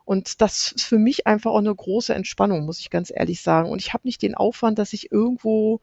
Und 0.05 0.41
das 0.41 0.71
ist 0.73 0.83
für 0.83 0.97
mich 0.97 1.27
einfach 1.27 1.51
auch 1.51 1.59
eine 1.59 1.73
große 1.73 2.13
Entspannung, 2.13 2.65
muss 2.65 2.79
ich 2.79 2.89
ganz 2.89 3.11
ehrlich 3.13 3.41
sagen. 3.41 3.69
Und 3.69 3.81
ich 3.81 3.93
habe 3.93 4.07
nicht 4.07 4.21
den 4.21 4.35
Aufwand, 4.35 4.79
dass 4.79 4.93
ich 4.93 5.11
irgendwo 5.11 5.79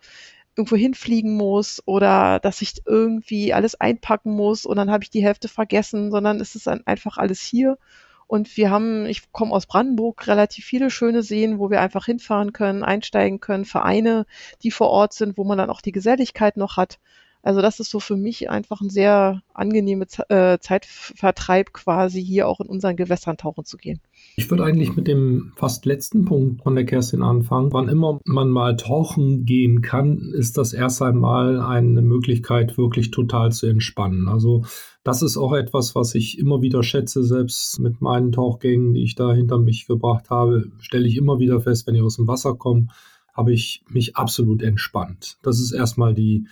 irgendwo 0.56 0.76
hinfliegen 0.76 1.36
muss 1.36 1.82
oder 1.86 2.40
dass 2.40 2.60
ich 2.60 2.82
irgendwie 2.84 3.54
alles 3.54 3.76
einpacken 3.80 4.32
muss 4.34 4.66
und 4.66 4.76
dann 4.76 4.90
habe 4.90 5.04
ich 5.04 5.10
die 5.10 5.22
Hälfte 5.24 5.48
vergessen, 5.48 6.10
sondern 6.10 6.40
es 6.40 6.54
ist 6.54 6.66
dann 6.66 6.86
einfach 6.86 7.18
alles 7.18 7.40
hier. 7.40 7.78
Und 8.26 8.56
wir 8.56 8.70
haben, 8.70 9.06
ich 9.06 9.32
komme 9.32 9.52
aus 9.52 9.66
Brandenburg, 9.66 10.28
relativ 10.28 10.64
viele 10.64 10.90
schöne 10.90 11.22
Seen, 11.22 11.58
wo 11.58 11.70
wir 11.70 11.80
einfach 11.80 12.06
hinfahren 12.06 12.52
können, 12.52 12.84
einsteigen 12.84 13.40
können, 13.40 13.64
Vereine, 13.64 14.26
die 14.62 14.70
vor 14.70 14.88
Ort 14.90 15.14
sind, 15.14 15.36
wo 15.36 15.44
man 15.44 15.58
dann 15.58 15.70
auch 15.70 15.80
die 15.80 15.92
Geselligkeit 15.92 16.56
noch 16.56 16.76
hat. 16.76 17.00
Also 17.42 17.62
das 17.62 17.80
ist 17.80 17.90
so 17.90 18.00
für 18.00 18.16
mich 18.16 18.50
einfach 18.50 18.80
ein 18.80 18.90
sehr 18.90 19.42
angenehmer 19.54 20.04
äh, 20.28 20.58
Zeitvertreib 20.58 21.72
quasi 21.72 22.22
hier 22.22 22.46
auch 22.46 22.60
in 22.60 22.66
unseren 22.66 22.96
Gewässern 22.96 23.36
tauchen 23.36 23.64
zu 23.64 23.78
gehen. 23.78 24.00
Ich 24.36 24.50
würde 24.50 24.64
eigentlich 24.64 24.94
mit 24.94 25.06
dem 25.06 25.52
fast 25.56 25.86
letzten 25.86 26.26
Punkt 26.26 26.62
von 26.62 26.74
der 26.74 26.84
Kerstin 26.84 27.22
anfangen. 27.22 27.72
Wann 27.72 27.88
immer 27.88 28.20
man 28.24 28.50
mal 28.50 28.76
tauchen 28.76 29.46
gehen 29.46 29.80
kann, 29.80 30.32
ist 30.34 30.58
das 30.58 30.72
erst 30.72 31.00
einmal 31.00 31.60
eine 31.60 32.02
Möglichkeit, 32.02 32.76
wirklich 32.76 33.10
total 33.10 33.52
zu 33.52 33.66
entspannen. 33.66 34.28
Also 34.28 34.64
das 35.02 35.22
ist 35.22 35.38
auch 35.38 35.54
etwas, 35.54 35.94
was 35.94 36.14
ich 36.14 36.38
immer 36.38 36.60
wieder 36.60 36.82
schätze, 36.82 37.24
selbst 37.24 37.80
mit 37.80 38.02
meinen 38.02 38.32
Tauchgängen, 38.32 38.92
die 38.92 39.02
ich 39.02 39.14
da 39.14 39.32
hinter 39.32 39.58
mich 39.58 39.86
gebracht 39.86 40.28
habe, 40.28 40.70
stelle 40.78 41.08
ich 41.08 41.16
immer 41.16 41.38
wieder 41.38 41.60
fest, 41.60 41.86
wenn 41.86 41.94
ich 41.94 42.02
aus 42.02 42.16
dem 42.16 42.28
Wasser 42.28 42.54
komme, 42.54 42.88
habe 43.32 43.52
ich 43.52 43.82
mich 43.88 44.16
absolut 44.16 44.62
entspannt. 44.62 45.38
Das 45.42 45.58
ist 45.58 45.72
erstmal 45.72 46.14
die 46.14 46.46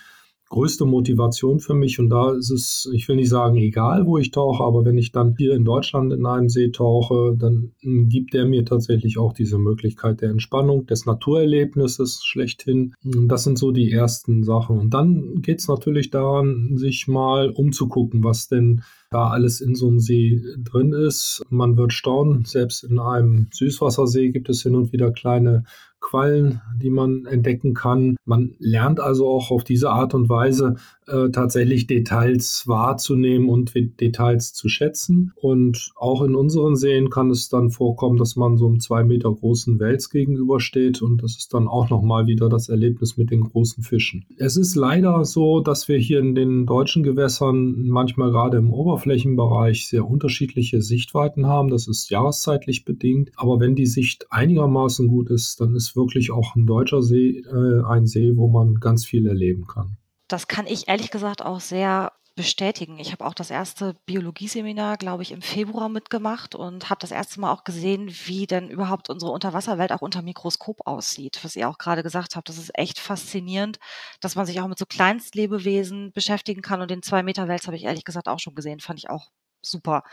größte 0.49 0.85
Motivation 0.85 1.59
für 1.59 1.75
mich. 1.75 1.99
Und 1.99 2.09
da 2.09 2.31
ist 2.31 2.49
es, 2.49 2.89
ich 2.93 3.07
will 3.07 3.15
nicht 3.15 3.29
sagen, 3.29 3.55
egal, 3.57 4.05
wo 4.05 4.17
ich 4.17 4.31
tauche, 4.31 4.63
aber 4.63 4.83
wenn 4.83 4.97
ich 4.97 5.11
dann 5.11 5.35
hier 5.37 5.53
in 5.53 5.63
Deutschland 5.63 6.11
in 6.11 6.25
einem 6.25 6.49
See 6.49 6.71
tauche, 6.71 7.35
dann 7.37 7.71
gibt 7.81 8.33
der 8.33 8.45
mir 8.45 8.65
tatsächlich 8.65 9.17
auch 9.17 9.33
diese 9.33 9.59
Möglichkeit 9.59 10.21
der 10.21 10.31
Entspannung, 10.31 10.87
des 10.87 11.05
Naturerlebnisses 11.05 12.21
schlechthin. 12.23 12.93
Das 13.03 13.43
sind 13.43 13.59
so 13.59 13.71
die 13.71 13.91
ersten 13.91 14.43
Sachen. 14.43 14.79
Und 14.79 14.93
dann 14.93 15.41
geht 15.41 15.59
es 15.59 15.67
natürlich 15.67 16.09
daran, 16.09 16.77
sich 16.77 17.07
mal 17.07 17.51
umzugucken, 17.51 18.23
was 18.23 18.47
denn 18.47 18.81
da 19.11 19.29
alles 19.29 19.61
in 19.61 19.75
so 19.75 19.87
einem 19.87 19.99
See 19.99 20.41
drin 20.57 20.93
ist. 20.93 21.43
Man 21.49 21.77
wird 21.77 21.93
staunen, 21.93 22.45
selbst 22.45 22.83
in 22.83 22.99
einem 22.99 23.47
Süßwassersee 23.51 24.29
gibt 24.29 24.49
es 24.49 24.61
hin 24.61 24.75
und 24.75 24.91
wieder 24.91 25.11
kleine 25.11 25.63
Quallen, 26.09 26.61
die 26.81 26.89
man 26.89 27.25
entdecken 27.25 27.75
kann. 27.75 28.17
Man 28.25 28.55
lernt 28.57 28.99
also 28.99 29.27
auch 29.27 29.51
auf 29.51 29.63
diese 29.63 29.91
Art 29.91 30.15
und 30.15 30.27
Weise 30.27 30.75
äh, 31.05 31.29
tatsächlich 31.29 31.85
Details 31.85 32.63
wahrzunehmen 32.67 33.47
und 33.47 33.73
Details 33.75 34.53
zu 34.53 34.69
schätzen. 34.69 35.33
Und 35.35 35.91
auch 35.95 36.23
in 36.23 36.35
unseren 36.35 36.75
Seen 36.75 37.11
kann 37.11 37.29
es 37.29 37.49
dann 37.49 37.69
vorkommen, 37.69 38.17
dass 38.17 38.35
man 38.35 38.57
so 38.57 38.67
einem 38.67 38.79
zwei 38.79 39.03
Meter 39.03 39.31
großen 39.31 39.79
Wels 39.79 40.09
gegenübersteht 40.09 41.01
und 41.03 41.21
das 41.21 41.37
ist 41.37 41.53
dann 41.53 41.67
auch 41.67 41.89
nochmal 41.91 42.25
wieder 42.25 42.49
das 42.49 42.69
Erlebnis 42.69 43.17
mit 43.17 43.29
den 43.29 43.41
großen 43.41 43.83
Fischen. 43.83 44.25
Es 44.37 44.57
ist 44.57 44.75
leider 44.75 45.25
so, 45.25 45.59
dass 45.59 45.87
wir 45.87 45.97
hier 45.97 46.19
in 46.19 46.33
den 46.33 46.65
deutschen 46.65 47.03
Gewässern 47.03 47.83
manchmal 47.87 48.31
gerade 48.31 48.57
im 48.57 48.73
Oberflächenbereich 48.73 49.87
sehr 49.87 50.09
unterschiedliche 50.09 50.81
Sichtweiten 50.81 51.45
haben. 51.45 51.69
Das 51.69 51.87
ist 51.87 52.09
jahreszeitlich 52.09 52.83
bedingt. 52.85 53.31
Aber 53.35 53.59
wenn 53.59 53.75
die 53.75 53.85
Sicht 53.85 54.27
einigermaßen 54.31 55.07
gut 55.07 55.29
ist, 55.29 55.61
dann 55.61 55.75
ist 55.75 55.95
wirklich 55.99 56.31
auch 56.31 56.55
ein 56.55 56.65
deutscher 56.65 57.03
See 57.03 57.43
äh, 57.45 57.83
ein 57.85 58.07
See, 58.07 58.31
wo 58.35 58.47
man 58.47 58.75
ganz 58.75 59.05
viel 59.05 59.27
erleben 59.27 59.67
kann 59.67 59.97
das 60.29 60.47
kann 60.47 60.67
ich 60.67 60.87
ehrlich 60.87 61.11
gesagt 61.11 61.41
auch 61.41 61.59
sehr 61.59 62.13
bestätigen. 62.35 62.99
Ich 62.99 63.11
habe 63.11 63.25
auch 63.25 63.33
das 63.33 63.49
erste 63.49 63.95
Biologieseminar, 64.05 64.95
glaube 64.95 65.23
ich, 65.23 65.31
im 65.31 65.41
Februar 65.41 65.89
mitgemacht 65.89 66.55
und 66.55 66.89
habe 66.89 67.01
das 67.01 67.11
erste 67.11 67.41
Mal 67.41 67.51
auch 67.51 67.65
gesehen, 67.65 68.09
wie 68.25 68.47
denn 68.47 68.69
überhaupt 68.69 69.09
unsere 69.09 69.31
Unterwasserwelt 69.31 69.91
auch 69.91 70.01
unter 70.01 70.21
Mikroskop 70.21 70.87
aussieht. 70.87 71.39
Was 71.43 71.57
ihr 71.57 71.67
auch 71.67 71.77
gerade 71.77 72.03
gesagt 72.03 72.37
habt, 72.37 72.47
das 72.47 72.57
ist 72.57 72.71
echt 72.75 72.99
faszinierend, 72.99 73.77
dass 74.21 74.35
man 74.35 74.45
sich 74.45 74.61
auch 74.61 74.67
mit 74.67 74.79
so 74.79 74.85
Kleinstlebewesen 74.85 76.13
beschäftigen 76.13 76.61
kann. 76.61 76.79
Und 76.79 76.91
den 76.91 77.01
zwei 77.03 77.23
Meter 77.23 77.49
Wels 77.49 77.67
habe 77.67 77.75
ich 77.75 77.83
ehrlich 77.83 78.05
gesagt 78.05 78.29
auch 78.29 78.39
schon 78.39 78.55
gesehen, 78.55 78.79
fand 78.79 78.99
ich 78.99 79.09
auch 79.09 79.31
super. 79.61 80.03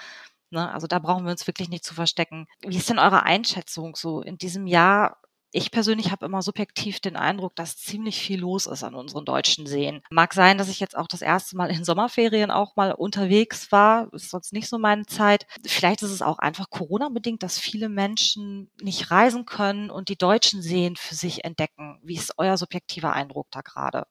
Ne? 0.51 0.73
Also 0.73 0.89
da 0.89 0.99
brauchen 0.99 1.27
wir 1.27 1.31
uns 1.31 1.47
wirklich 1.47 1.69
nicht 1.69 1.85
zu 1.85 1.95
verstecken. 1.95 2.47
Wie 2.67 2.77
ist 2.77 2.91
denn 2.91 2.99
eure 2.99 3.23
Einschätzung 3.23 3.95
so 3.95 4.23
in 4.23 4.39
diesem 4.39 4.67
Jahr? 4.67 5.19
Ich 5.59 5.71
persönlich 5.71 6.11
habe 6.13 6.27
immer 6.27 6.43
subjektiv 6.43 7.01
den 7.01 7.17
Eindruck, 7.17 7.57
dass 7.57 7.79
ziemlich 7.79 8.21
viel 8.21 8.41
los 8.41 8.67
ist 8.67 8.85
an 8.85 8.95
unseren 8.95 9.25
deutschen 9.25 9.67
Seen. 9.67 10.03
Mag 10.11 10.35
sein, 10.35 10.59
dass 10.59 10.69
ich 10.69 10.81
jetzt 10.81 10.95
auch 10.95 11.07
das 11.07 11.23
erste 11.23 11.57
Mal 11.57 11.71
in 11.71 11.83
Sommerferien 11.83 12.51
auch 12.51 12.77
mal 12.77 12.93
unterwegs 12.93 13.73
war, 13.73 14.13
ist 14.13 14.29
sonst 14.29 14.53
nicht 14.53 14.69
so 14.69 14.77
meine 14.77 15.07
Zeit. 15.07 15.47
Vielleicht 15.67 16.03
ist 16.03 16.11
es 16.11 16.21
auch 16.21 16.39
einfach 16.41 16.69
Corona-bedingt, 16.69 17.43
dass 17.43 17.59
viele 17.59 17.89
Menschen 17.89 18.71
nicht 18.83 19.11
reisen 19.11 19.47
können 19.47 19.91
und 19.91 20.11
die 20.11 20.19
deutschen 20.19 20.61
Seen 20.61 20.95
für 20.95 21.15
sich 21.15 21.43
entdecken. 21.47 22.01
Wie 22.03 22.17
ist 22.17 22.35
euer 22.37 22.59
subjektiver 22.59 23.15
Eindruck 23.15 23.47
da 23.51 23.63
gerade? 23.63 24.07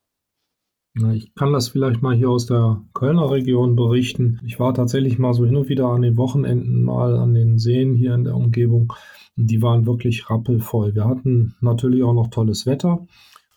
Ich 1.13 1.35
kann 1.35 1.51
das 1.51 1.69
vielleicht 1.69 2.01
mal 2.01 2.15
hier 2.15 2.29
aus 2.29 2.45
der 2.45 2.81
Kölner 2.93 3.29
Region 3.29 3.75
berichten. 3.75 4.39
Ich 4.45 4.59
war 4.59 4.73
tatsächlich 4.73 5.19
mal 5.19 5.33
so 5.33 5.45
hin 5.45 5.57
und 5.57 5.67
wieder 5.67 5.87
an 5.87 6.01
den 6.01 6.15
Wochenenden 6.17 6.83
mal 6.83 7.17
an 7.17 7.33
den 7.33 7.59
Seen 7.59 7.95
hier 7.95 8.13
in 8.13 8.23
der 8.23 8.35
Umgebung 8.35 8.93
die 9.35 9.61
waren 9.61 9.85
wirklich 9.85 10.29
rappelvoll. 10.29 10.95
Wir 10.95 11.05
hatten 11.05 11.55
natürlich 11.61 12.03
auch 12.03 12.13
noch 12.13 12.29
tolles 12.29 12.65
Wetter. 12.65 13.05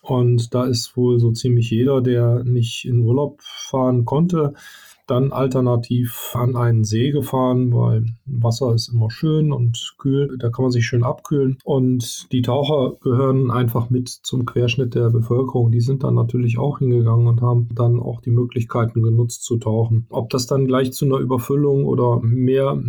Und 0.01 0.53
da 0.53 0.65
ist 0.65 0.95
wohl 0.97 1.19
so 1.19 1.31
ziemlich 1.31 1.69
jeder, 1.69 2.01
der 2.01 2.43
nicht 2.43 2.85
in 2.85 2.99
Urlaub 2.99 3.41
fahren 3.41 4.05
konnte, 4.05 4.53
dann 5.09 5.31
alternativ 5.31 6.31
an 6.33 6.55
einen 6.55 6.83
See 6.83 7.11
gefahren, 7.11 7.73
weil 7.73 8.05
Wasser 8.25 8.73
ist 8.73 8.89
immer 8.89 9.09
schön 9.09 9.51
und 9.51 9.95
kühl, 9.97 10.37
da 10.39 10.49
kann 10.49 10.63
man 10.63 10.71
sich 10.71 10.85
schön 10.85 11.03
abkühlen. 11.03 11.57
Und 11.63 12.27
die 12.31 12.41
Taucher 12.41 12.97
gehören 13.01 13.51
einfach 13.51 13.89
mit 13.89 14.09
zum 14.09 14.45
Querschnitt 14.45 14.95
der 14.95 15.09
Bevölkerung. 15.09 15.71
Die 15.71 15.81
sind 15.81 16.03
dann 16.03 16.15
natürlich 16.15 16.57
auch 16.57 16.79
hingegangen 16.79 17.27
und 17.27 17.41
haben 17.41 17.67
dann 17.73 17.99
auch 17.99 18.21
die 18.21 18.31
Möglichkeiten 18.31 19.01
genutzt 19.01 19.43
zu 19.43 19.57
tauchen. 19.57 20.05
Ob 20.09 20.29
das 20.29 20.47
dann 20.47 20.67
gleich 20.67 20.93
zu 20.93 21.05
einer 21.05 21.17
Überfüllung 21.17 21.85
oder 21.85 22.19
mehr, 22.21 22.81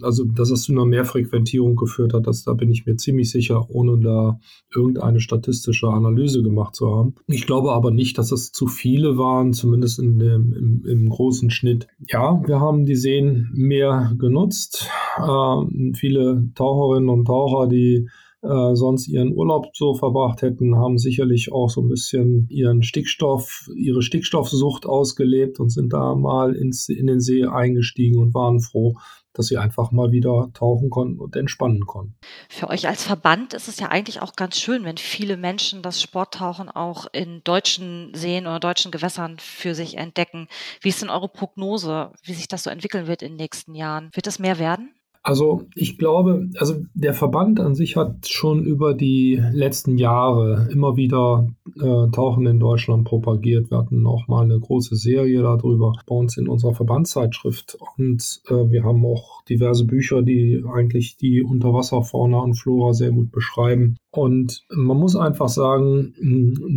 also 0.00 0.24
dass 0.24 0.50
es 0.50 0.62
zu 0.62 0.72
einer 0.72 0.86
Mehrfrequentierung 0.86 1.76
geführt 1.76 2.14
hat, 2.14 2.26
das, 2.26 2.44
da 2.44 2.54
bin 2.54 2.70
ich 2.70 2.86
mir 2.86 2.96
ziemlich 2.96 3.30
sicher, 3.30 3.66
ohne 3.68 3.98
da 3.98 4.38
irgendeine 4.74 5.20
statistische 5.20 5.88
Analyse 5.88 6.42
gemacht 6.42 6.74
zu 6.74 6.94
haben. 6.94 7.14
Ich 7.26 7.46
glaube 7.46 7.72
aber 7.72 7.90
nicht, 7.90 8.18
dass 8.18 8.32
es 8.32 8.52
zu 8.52 8.66
viele 8.66 9.18
waren, 9.18 9.52
zumindest 9.52 9.98
in 9.98 10.18
dem, 10.18 10.52
im, 10.52 10.84
im 10.86 11.08
großen 11.08 11.41
Schnitt. 11.50 11.86
Ja, 12.08 12.42
wir 12.46 12.60
haben 12.60 12.84
die 12.86 12.96
Seen 12.96 13.50
mehr 13.52 14.12
genutzt. 14.18 14.88
Äh, 15.18 15.92
viele 15.94 16.50
Taucherinnen 16.54 17.08
und 17.08 17.26
Taucher, 17.26 17.68
die 17.68 18.08
äh, 18.42 18.74
sonst 18.74 19.06
ihren 19.08 19.32
Urlaub 19.32 19.68
so 19.74 19.94
verbracht 19.94 20.42
hätten, 20.42 20.76
haben 20.76 20.98
sicherlich 20.98 21.52
auch 21.52 21.70
so 21.70 21.80
ein 21.80 21.88
bisschen 21.88 22.46
ihren 22.50 22.82
Stickstoff, 22.82 23.68
ihre 23.76 24.02
Stickstoffsucht 24.02 24.84
ausgelebt 24.84 25.60
und 25.60 25.70
sind 25.70 25.92
da 25.92 26.14
mal 26.14 26.54
ins, 26.54 26.88
in 26.88 27.06
den 27.06 27.20
See 27.20 27.44
eingestiegen 27.44 28.18
und 28.18 28.34
waren 28.34 28.60
froh, 28.60 28.96
dass 29.32 29.46
sie 29.46 29.58
einfach 29.58 29.92
mal 29.92 30.12
wieder 30.12 30.50
tauchen 30.54 30.90
konnten 30.90 31.20
und 31.20 31.36
entspannen 31.36 31.86
konnten. 31.86 32.16
Für 32.48 32.68
euch 32.68 32.88
als 32.88 33.04
Verband 33.04 33.54
ist 33.54 33.68
es 33.68 33.78
ja 33.78 33.88
eigentlich 33.88 34.20
auch 34.20 34.34
ganz 34.34 34.58
schön, 34.58 34.84
wenn 34.84 34.98
viele 34.98 35.36
Menschen 35.36 35.82
das 35.82 36.02
Sporttauchen 36.02 36.68
auch 36.68 37.06
in 37.12 37.42
deutschen 37.44 38.12
Seen 38.14 38.46
oder 38.46 38.60
deutschen 38.60 38.90
Gewässern 38.90 39.36
für 39.38 39.74
sich 39.74 39.96
entdecken. 39.96 40.48
Wie 40.80 40.88
ist 40.88 41.00
denn 41.00 41.10
eure 41.10 41.28
Prognose, 41.28 42.10
wie 42.24 42.34
sich 42.34 42.48
das 42.48 42.64
so 42.64 42.70
entwickeln 42.70 43.06
wird 43.06 43.22
in 43.22 43.32
den 43.32 43.36
nächsten 43.36 43.74
Jahren? 43.74 44.10
Wird 44.12 44.26
es 44.26 44.38
mehr 44.38 44.58
werden? 44.58 44.94
Also 45.24 45.68
ich 45.76 45.98
glaube, 45.98 46.48
also 46.56 46.84
der 46.94 47.14
Verband 47.14 47.60
an 47.60 47.76
sich 47.76 47.96
hat 47.96 48.26
schon 48.26 48.64
über 48.64 48.92
die 48.92 49.40
letzten 49.52 49.96
Jahre 49.96 50.68
immer 50.72 50.96
wieder 50.96 51.46
äh, 51.76 52.10
Tauchen 52.10 52.46
in 52.46 52.58
Deutschland 52.58 53.04
propagiert. 53.04 53.70
Wir 53.70 53.78
hatten 53.78 54.04
auch 54.04 54.26
mal 54.26 54.42
eine 54.42 54.58
große 54.58 54.96
Serie 54.96 55.42
darüber 55.42 55.92
bei 56.06 56.14
uns 56.16 56.36
in 56.36 56.48
unserer 56.48 56.74
Verbandszeitschrift. 56.74 57.78
Und 57.96 58.42
äh, 58.48 58.68
wir 58.70 58.82
haben 58.82 59.04
auch 59.06 59.44
diverse 59.44 59.84
Bücher, 59.84 60.22
die 60.22 60.64
eigentlich 60.74 61.16
die 61.16 61.44
Unterwasserfauna 61.44 62.40
und 62.40 62.54
Flora 62.54 62.92
sehr 62.92 63.12
gut 63.12 63.30
beschreiben. 63.30 63.96
Und 64.10 64.64
man 64.74 64.98
muss 64.98 65.14
einfach 65.14 65.48
sagen, 65.48 66.14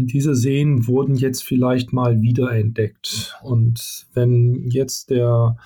diese 0.07 0.35
Seen 0.35 0.87
wurden 0.87 1.15
jetzt 1.15 1.43
vielleicht 1.43 1.93
mal 1.93 2.21
wiederentdeckt. 2.21 3.39
Und 3.43 4.05
wenn 4.13 4.69
jetzt 4.69 5.09
der 5.09 5.57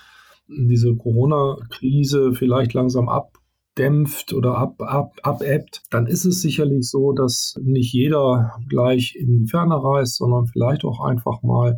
diese 0.50 0.96
Corona-Krise 0.96 2.34
vielleicht 2.34 2.74
langsam 2.74 3.08
abdämpft 3.08 4.34
oder 4.34 4.58
ab, 4.58 4.82
ab, 4.82 5.14
abebbt, 5.24 5.84
dann 5.90 6.08
ist 6.08 6.26
es 6.26 6.42
sicherlich 6.42 6.90
so, 6.90 7.14
dass 7.14 7.56
nicht 7.64 7.94
jeder 7.94 8.54
gleich 8.68 9.16
in 9.16 9.44
die 9.44 9.48
Ferne 9.48 9.76
reist, 9.76 10.18
sondern 10.18 10.48
vielleicht 10.48 10.84
auch 10.86 11.02
einfach 11.02 11.44
mal 11.44 11.78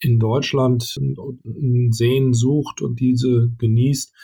in 0.00 0.18
Deutschland 0.18 0.98
Seen 1.90 2.32
sucht 2.32 2.80
und 2.82 3.00
diese 3.00 3.50
genießt. 3.58 4.14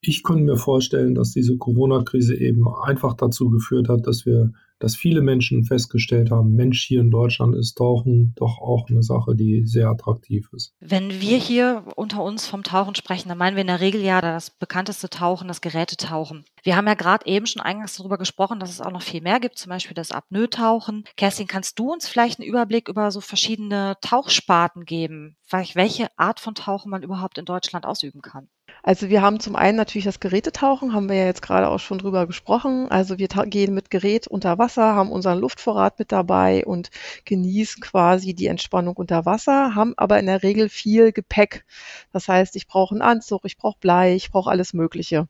Ich 0.00 0.22
könnte 0.22 0.44
mir 0.44 0.56
vorstellen, 0.56 1.14
dass 1.14 1.32
diese 1.32 1.56
Corona-Krise 1.56 2.36
eben 2.36 2.68
einfach 2.68 3.14
dazu 3.14 3.50
geführt 3.50 3.88
hat, 3.88 4.06
dass 4.06 4.24
wir 4.24 4.52
dass 4.78 4.96
viele 4.96 5.22
Menschen 5.22 5.64
festgestellt 5.64 6.30
haben, 6.30 6.54
Mensch, 6.54 6.84
hier 6.86 7.00
in 7.00 7.10
Deutschland 7.10 7.54
ist 7.54 7.74
Tauchen 7.76 8.32
doch 8.36 8.58
auch 8.58 8.88
eine 8.88 9.02
Sache, 9.02 9.34
die 9.34 9.62
sehr 9.64 9.88
attraktiv 9.88 10.48
ist. 10.52 10.74
Wenn 10.80 11.20
wir 11.20 11.38
hier 11.38 11.84
unter 11.96 12.22
uns 12.22 12.46
vom 12.46 12.62
Tauchen 12.62 12.94
sprechen, 12.94 13.28
dann 13.28 13.38
meinen 13.38 13.56
wir 13.56 13.62
in 13.62 13.68
der 13.68 13.80
Regel 13.80 14.02
ja 14.02 14.20
das 14.20 14.50
bekannteste 14.50 15.08
Tauchen, 15.08 15.48
das 15.48 15.60
Gerätetauchen. 15.60 16.44
Wir 16.62 16.76
haben 16.76 16.86
ja 16.86 16.94
gerade 16.94 17.26
eben 17.26 17.46
schon 17.46 17.62
eingangs 17.62 17.96
darüber 17.96 18.18
gesprochen, 18.18 18.60
dass 18.60 18.70
es 18.70 18.80
auch 18.80 18.90
noch 18.90 19.02
viel 19.02 19.20
mehr 19.20 19.40
gibt, 19.40 19.58
zum 19.58 19.70
Beispiel 19.70 19.94
das 19.94 20.10
Apnoe-Tauchen. 20.10 21.04
Kerstin, 21.16 21.46
kannst 21.46 21.78
du 21.78 21.92
uns 21.92 22.08
vielleicht 22.08 22.40
einen 22.40 22.48
Überblick 22.48 22.88
über 22.88 23.10
so 23.10 23.20
verschiedene 23.20 23.96
Tauchsparten 24.00 24.84
geben, 24.84 25.36
welche 25.50 26.08
Art 26.18 26.40
von 26.40 26.54
Tauchen 26.54 26.90
man 26.90 27.02
überhaupt 27.02 27.38
in 27.38 27.44
Deutschland 27.44 27.86
ausüben 27.86 28.20
kann? 28.20 28.48
Also 28.86 29.08
wir 29.08 29.20
haben 29.20 29.40
zum 29.40 29.56
einen 29.56 29.76
natürlich 29.76 30.04
das 30.04 30.20
Gerätetauchen, 30.20 30.92
haben 30.92 31.08
wir 31.08 31.16
ja 31.16 31.24
jetzt 31.24 31.42
gerade 31.42 31.68
auch 31.68 31.80
schon 31.80 31.98
drüber 31.98 32.28
gesprochen. 32.28 32.86
Also 32.88 33.18
wir 33.18 33.26
gehen 33.26 33.74
mit 33.74 33.90
Gerät 33.90 34.28
unter 34.28 34.58
Wasser, 34.58 34.94
haben 34.94 35.10
unseren 35.10 35.40
Luftvorrat 35.40 35.98
mit 35.98 36.12
dabei 36.12 36.64
und 36.64 36.90
genießen 37.24 37.82
quasi 37.82 38.32
die 38.32 38.46
Entspannung 38.46 38.94
unter 38.96 39.26
Wasser, 39.26 39.74
haben 39.74 39.94
aber 39.96 40.20
in 40.20 40.26
der 40.26 40.44
Regel 40.44 40.68
viel 40.68 41.10
Gepäck. 41.10 41.64
Das 42.12 42.28
heißt, 42.28 42.54
ich 42.54 42.68
brauche 42.68 42.94
einen 42.94 43.02
Anzug, 43.02 43.40
ich 43.42 43.58
brauche 43.58 43.80
Blei, 43.80 44.14
ich 44.14 44.30
brauche 44.30 44.50
alles 44.50 44.72
Mögliche. 44.72 45.26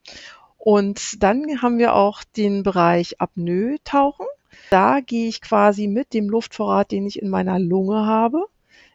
Und 0.58 1.22
dann 1.22 1.62
haben 1.62 1.78
wir 1.78 1.94
auch 1.94 2.24
den 2.24 2.62
Bereich 2.62 3.22
Apnoe-Tauchen. 3.22 4.26
Da 4.68 5.00
gehe 5.00 5.28
ich 5.28 5.40
quasi 5.40 5.86
mit 5.86 6.12
dem 6.12 6.28
Luftvorrat, 6.28 6.90
den 6.90 7.06
ich 7.06 7.22
in 7.22 7.30
meiner 7.30 7.58
Lunge 7.58 8.04
habe. 8.04 8.48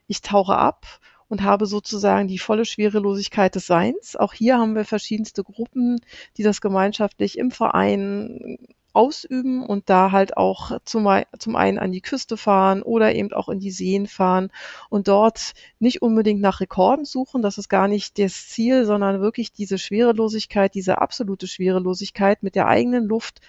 Ich 0.05 0.21
tauche 0.21 0.55
ab 0.55 0.85
und 1.31 1.43
habe 1.43 1.65
sozusagen 1.65 2.27
die 2.27 2.39
volle 2.39 2.65
Schwerelosigkeit 2.65 3.55
des 3.55 3.65
Seins. 3.65 4.17
Auch 4.17 4.33
hier 4.33 4.57
haben 4.57 4.75
wir 4.75 4.83
verschiedenste 4.83 5.45
Gruppen, 5.45 6.01
die 6.35 6.43
das 6.43 6.59
gemeinschaftlich 6.59 7.37
im 7.37 7.51
Verein 7.51 8.57
ausüben 8.91 9.65
und 9.65 9.89
da 9.89 10.11
halt 10.11 10.35
auch 10.35 10.77
zum, 10.83 11.07
zum 11.39 11.55
einen 11.55 11.79
an 11.79 11.93
die 11.93 12.01
Küste 12.01 12.35
fahren 12.35 12.83
oder 12.83 13.15
eben 13.15 13.31
auch 13.31 13.47
in 13.47 13.61
die 13.61 13.71
Seen 13.71 14.07
fahren 14.07 14.51
und 14.89 15.07
dort 15.07 15.53
nicht 15.79 16.01
unbedingt 16.01 16.41
nach 16.41 16.59
Rekorden 16.59 17.05
suchen, 17.05 17.41
das 17.41 17.57
ist 17.57 17.69
gar 17.69 17.87
nicht 17.87 18.19
das 18.19 18.49
Ziel, 18.49 18.83
sondern 18.83 19.21
wirklich 19.21 19.53
diese 19.53 19.77
Schwerelosigkeit, 19.77 20.75
diese 20.75 20.99
absolute 20.99 21.47
Schwerelosigkeit 21.47 22.43
mit 22.43 22.55
der 22.55 22.67
eigenen 22.67 23.05
Luft 23.05 23.39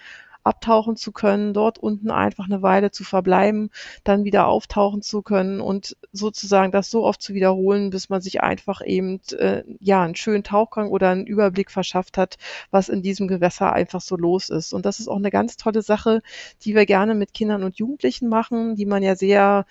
abtauchen 0.43 0.95
zu 0.95 1.11
können, 1.11 1.53
dort 1.53 1.77
unten 1.77 2.11
einfach 2.11 2.45
eine 2.45 2.61
Weile 2.61 2.91
zu 2.91 3.03
verbleiben, 3.03 3.69
dann 4.03 4.23
wieder 4.23 4.47
auftauchen 4.47 5.01
zu 5.01 5.21
können 5.21 5.61
und 5.61 5.97
sozusagen 6.11 6.71
das 6.71 6.89
so 6.89 7.05
oft 7.05 7.21
zu 7.21 7.33
wiederholen, 7.33 7.89
bis 7.89 8.09
man 8.09 8.21
sich 8.21 8.41
einfach 8.41 8.81
eben 8.85 9.21
äh, 9.37 9.63
ja 9.79 10.03
einen 10.03 10.15
schönen 10.15 10.43
Tauchgang 10.43 10.89
oder 10.89 11.09
einen 11.09 11.25
Überblick 11.25 11.71
verschafft 11.71 12.17
hat, 12.17 12.37
was 12.71 12.89
in 12.89 13.01
diesem 13.01 13.27
Gewässer 13.27 13.73
einfach 13.73 14.01
so 14.01 14.15
los 14.17 14.49
ist. 14.49 14.73
Und 14.73 14.85
das 14.85 14.99
ist 14.99 15.07
auch 15.07 15.17
eine 15.17 15.31
ganz 15.31 15.57
tolle 15.57 15.81
Sache, 15.81 16.21
die 16.63 16.75
wir 16.75 16.85
gerne 16.85 17.15
mit 17.15 17.33
Kindern 17.33 17.63
und 17.63 17.77
Jugendlichen 17.77 18.29
machen, 18.29 18.75
die 18.75 18.85
man 18.85 19.03
ja 19.03 19.15
sehr 19.15 19.65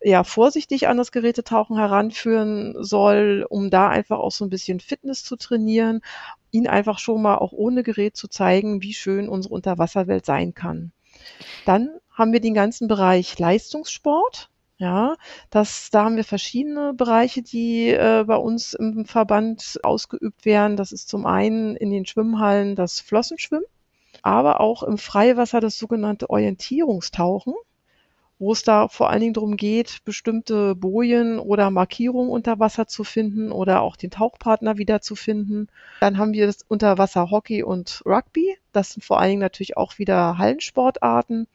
ja, 0.00 0.22
vorsichtig 0.22 0.86
an 0.88 0.96
das 0.96 1.10
Gerätetauchen 1.10 1.76
heranführen 1.76 2.76
soll, 2.78 3.44
um 3.48 3.68
da 3.68 3.88
einfach 3.88 4.18
auch 4.18 4.30
so 4.30 4.44
ein 4.44 4.50
bisschen 4.50 4.78
Fitness 4.80 5.24
zu 5.24 5.36
trainieren, 5.36 6.02
ihn 6.50 6.66
einfach 6.66 6.98
schon 6.98 7.22
mal 7.22 7.36
auch 7.36 7.52
ohne 7.52 7.82
Gerät 7.82 8.16
zu 8.16 8.28
zeigen, 8.28 8.82
wie 8.82 8.94
schön 8.94 9.28
unsere 9.28 9.54
Unterwasserwelt 9.54 10.24
sein 10.24 10.54
kann. 10.54 10.92
Dann 11.64 11.90
haben 12.10 12.32
wir 12.32 12.40
den 12.40 12.54
ganzen 12.54 12.88
Bereich 12.88 13.38
Leistungssport. 13.38 14.50
Ja, 14.80 15.16
das, 15.50 15.90
da 15.90 16.04
haben 16.04 16.14
wir 16.14 16.24
verschiedene 16.24 16.94
Bereiche, 16.94 17.42
die 17.42 17.88
äh, 17.88 18.24
bei 18.24 18.36
uns 18.36 18.74
im 18.74 19.06
Verband 19.06 19.80
ausgeübt 19.82 20.44
werden. 20.44 20.76
Das 20.76 20.92
ist 20.92 21.08
zum 21.08 21.26
einen 21.26 21.74
in 21.74 21.90
den 21.90 22.06
Schwimmhallen 22.06 22.76
das 22.76 23.00
Flossenschwimmen, 23.00 23.66
aber 24.22 24.60
auch 24.60 24.84
im 24.84 24.96
Freiwasser 24.96 25.60
das 25.60 25.78
sogenannte 25.78 26.30
Orientierungstauchen 26.30 27.54
wo 28.38 28.52
es 28.52 28.62
da 28.62 28.88
vor 28.88 29.10
allen 29.10 29.20
Dingen 29.20 29.34
darum 29.34 29.56
geht, 29.56 30.04
bestimmte 30.04 30.74
Bojen 30.74 31.38
oder 31.38 31.70
Markierungen 31.70 32.30
unter 32.30 32.58
Wasser 32.58 32.86
zu 32.86 33.04
finden 33.04 33.50
oder 33.50 33.80
auch 33.82 33.96
den 33.96 34.10
Tauchpartner 34.10 34.78
wiederzufinden. 34.78 35.68
Dann 36.00 36.18
haben 36.18 36.32
wir 36.32 36.46
das 36.46 36.62
Unterwasserhockey 36.66 37.62
und 37.62 38.02
Rugby. 38.06 38.56
Das 38.72 38.92
sind 38.92 39.02
vor 39.04 39.18
allen 39.18 39.30
Dingen 39.30 39.40
natürlich 39.40 39.76
auch 39.76 39.98
wieder 39.98 40.38
Hallensportarten. 40.38 41.46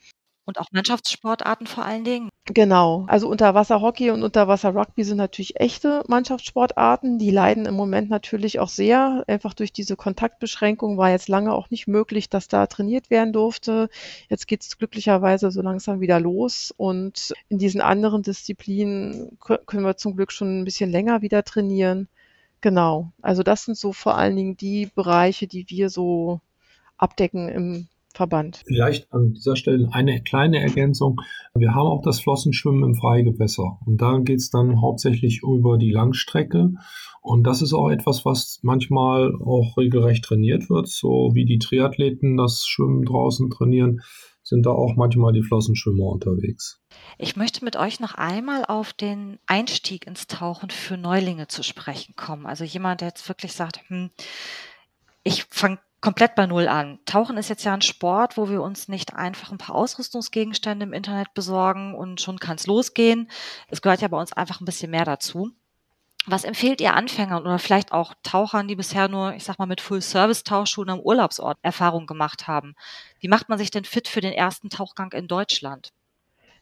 Und 0.45 0.59
auch 0.59 0.67
Mannschaftssportarten 0.71 1.67
vor 1.67 1.85
allen 1.85 2.03
Dingen. 2.03 2.29
Genau. 2.45 3.05
Also 3.07 3.29
Unterwasserhockey 3.29 4.11
und 4.11 4.23
Unterwasserrugby 4.23 5.05
sind 5.05 5.15
natürlich 5.15 5.61
echte 5.61 6.03
Mannschaftssportarten. 6.09 7.17
Die 7.17 7.31
leiden 7.31 7.65
im 7.65 7.75
Moment 7.75 8.09
natürlich 8.09 8.59
auch 8.59 8.67
sehr. 8.67 9.23
Einfach 9.27 9.53
durch 9.53 9.71
diese 9.71 9.95
Kontaktbeschränkung 9.95 10.97
war 10.97 11.09
jetzt 11.09 11.29
lange 11.29 11.53
auch 11.53 11.69
nicht 11.69 11.87
möglich, 11.87 12.29
dass 12.29 12.49
da 12.49 12.67
trainiert 12.67 13.09
werden 13.09 13.31
durfte. 13.31 13.89
Jetzt 14.29 14.47
geht 14.47 14.63
es 14.63 14.77
glücklicherweise 14.77 15.49
so 15.51 15.61
langsam 15.61 16.01
wieder 16.01 16.19
los. 16.19 16.73
Und 16.75 17.33
in 17.47 17.59
diesen 17.59 17.79
anderen 17.79 18.23
Disziplinen 18.23 19.37
können 19.39 19.85
wir 19.85 19.95
zum 19.95 20.17
Glück 20.17 20.33
schon 20.33 20.59
ein 20.59 20.65
bisschen 20.65 20.91
länger 20.91 21.21
wieder 21.21 21.45
trainieren. 21.45 22.09
Genau. 22.59 23.11
Also 23.21 23.43
das 23.43 23.63
sind 23.63 23.77
so 23.77 23.93
vor 23.93 24.17
allen 24.17 24.35
Dingen 24.35 24.57
die 24.57 24.87
Bereiche, 24.93 25.47
die 25.47 25.69
wir 25.69 25.89
so 25.89 26.41
abdecken 26.97 27.47
im 27.47 27.87
Verband. 28.13 28.61
Vielleicht 28.65 29.11
an 29.11 29.33
dieser 29.33 29.55
Stelle 29.55 29.89
eine 29.91 30.21
kleine 30.21 30.59
Ergänzung. 30.59 31.19
Wir 31.55 31.73
haben 31.73 31.87
auch 31.87 32.01
das 32.03 32.19
Flossenschwimmen 32.19 32.83
im 32.83 32.95
Freigewässer. 32.95 33.79
Und 33.85 34.01
da 34.01 34.19
geht 34.19 34.39
es 34.39 34.49
dann 34.49 34.81
hauptsächlich 34.81 35.41
über 35.43 35.77
die 35.77 35.91
Langstrecke. 35.91 36.73
Und 37.21 37.43
das 37.43 37.61
ist 37.61 37.73
auch 37.73 37.89
etwas, 37.89 38.25
was 38.25 38.59
manchmal 38.61 39.33
auch 39.35 39.77
regelrecht 39.77 40.25
trainiert 40.25 40.69
wird, 40.69 40.87
so 40.87 41.31
wie 41.33 41.45
die 41.45 41.57
Triathleten 41.57 42.37
das 42.37 42.65
Schwimmen 42.67 43.05
draußen 43.05 43.49
trainieren. 43.49 44.01
sind 44.45 44.65
da 44.65 44.71
auch 44.71 44.95
manchmal 44.97 45.31
die 45.31 45.41
Flossenschwimmer 45.41 46.03
unterwegs. 46.03 46.81
Ich 47.17 47.37
möchte 47.37 47.63
mit 47.63 47.77
euch 47.77 48.01
noch 48.01 48.15
einmal 48.15 48.65
auf 48.65 48.91
den 48.91 49.39
Einstieg 49.47 50.05
ins 50.05 50.27
Tauchen 50.27 50.69
für 50.69 50.97
Neulinge 50.97 51.47
zu 51.47 51.63
sprechen 51.63 52.15
kommen. 52.17 52.45
Also 52.45 52.65
jemand, 52.65 52.99
der 52.99 53.07
jetzt 53.07 53.27
wirklich 53.29 53.53
sagt, 53.53 53.79
hm, 53.87 54.09
ich 55.23 55.45
fange 55.49 55.79
komplett 56.03 56.35
bei 56.35 56.45
Null 56.47 56.67
an. 56.67 56.99
Tauchen 57.05 57.37
ist 57.37 57.47
jetzt 57.47 57.63
ja 57.63 57.73
ein 57.73 57.81
Sport, 57.81 58.35
wo 58.35 58.49
wir 58.49 58.61
uns 58.61 58.89
nicht 58.89 59.15
einfach 59.15 59.53
ein 59.53 59.57
paar 59.57 59.73
Ausrüstungsgegenstände 59.73 60.83
im 60.83 60.91
Internet 60.91 61.33
besorgen 61.33 61.95
und 61.95 62.19
schon 62.19 62.39
kann 62.39 62.57
es 62.57 62.67
losgehen. 62.67 63.31
Es 63.69 63.81
gehört 63.81 64.01
ja 64.01 64.09
bei 64.09 64.19
uns 64.19 64.33
einfach 64.33 64.59
ein 64.59 64.65
bisschen 64.65 64.91
mehr 64.91 65.05
dazu. 65.05 65.51
Was 66.25 66.43
empfehlt 66.43 66.81
ihr 66.81 66.93
Anfängern 66.93 67.43
oder 67.43 67.57
vielleicht 67.57 67.93
auch 67.93 68.15
Tauchern, 68.21 68.67
die 68.67 68.75
bisher 68.75 69.07
nur, 69.07 69.33
ich 69.33 69.45
sag 69.45 69.59
mal, 69.59 69.65
mit 69.65 69.79
Full-Service-Tauchschuhen 69.79 70.89
am 70.89 70.99
Urlaubsort 70.99 71.57
Erfahrung 71.61 72.05
gemacht 72.05 72.47
haben? 72.47 72.75
Wie 73.21 73.29
macht 73.29 73.47
man 73.47 73.57
sich 73.57 73.71
denn 73.71 73.85
fit 73.85 74.09
für 74.09 74.19
den 74.19 74.33
ersten 74.33 74.69
Tauchgang 74.69 75.13
in 75.13 75.29
Deutschland? 75.29 75.93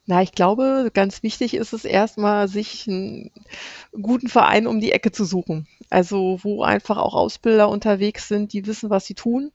Na, 0.06 0.20
ich 0.20 0.32
glaube, 0.32 0.90
ganz 0.92 1.22
wichtig 1.22 1.54
ist 1.54 1.72
es 1.72 1.84
erstmal, 1.84 2.48
sich 2.48 2.88
einen 2.88 3.30
guten 3.92 4.28
Verein 4.28 4.66
um 4.66 4.80
die 4.80 4.90
Ecke 4.92 5.12
zu 5.12 5.24
suchen. 5.24 5.68
Also, 5.90 6.40
wo 6.42 6.62
einfach 6.64 6.96
auch 6.96 7.14
Ausbilder 7.14 7.68
unterwegs 7.68 8.26
sind, 8.26 8.52
die 8.52 8.66
wissen, 8.66 8.90
was 8.90 9.06
sie 9.06 9.14
tun 9.14 9.52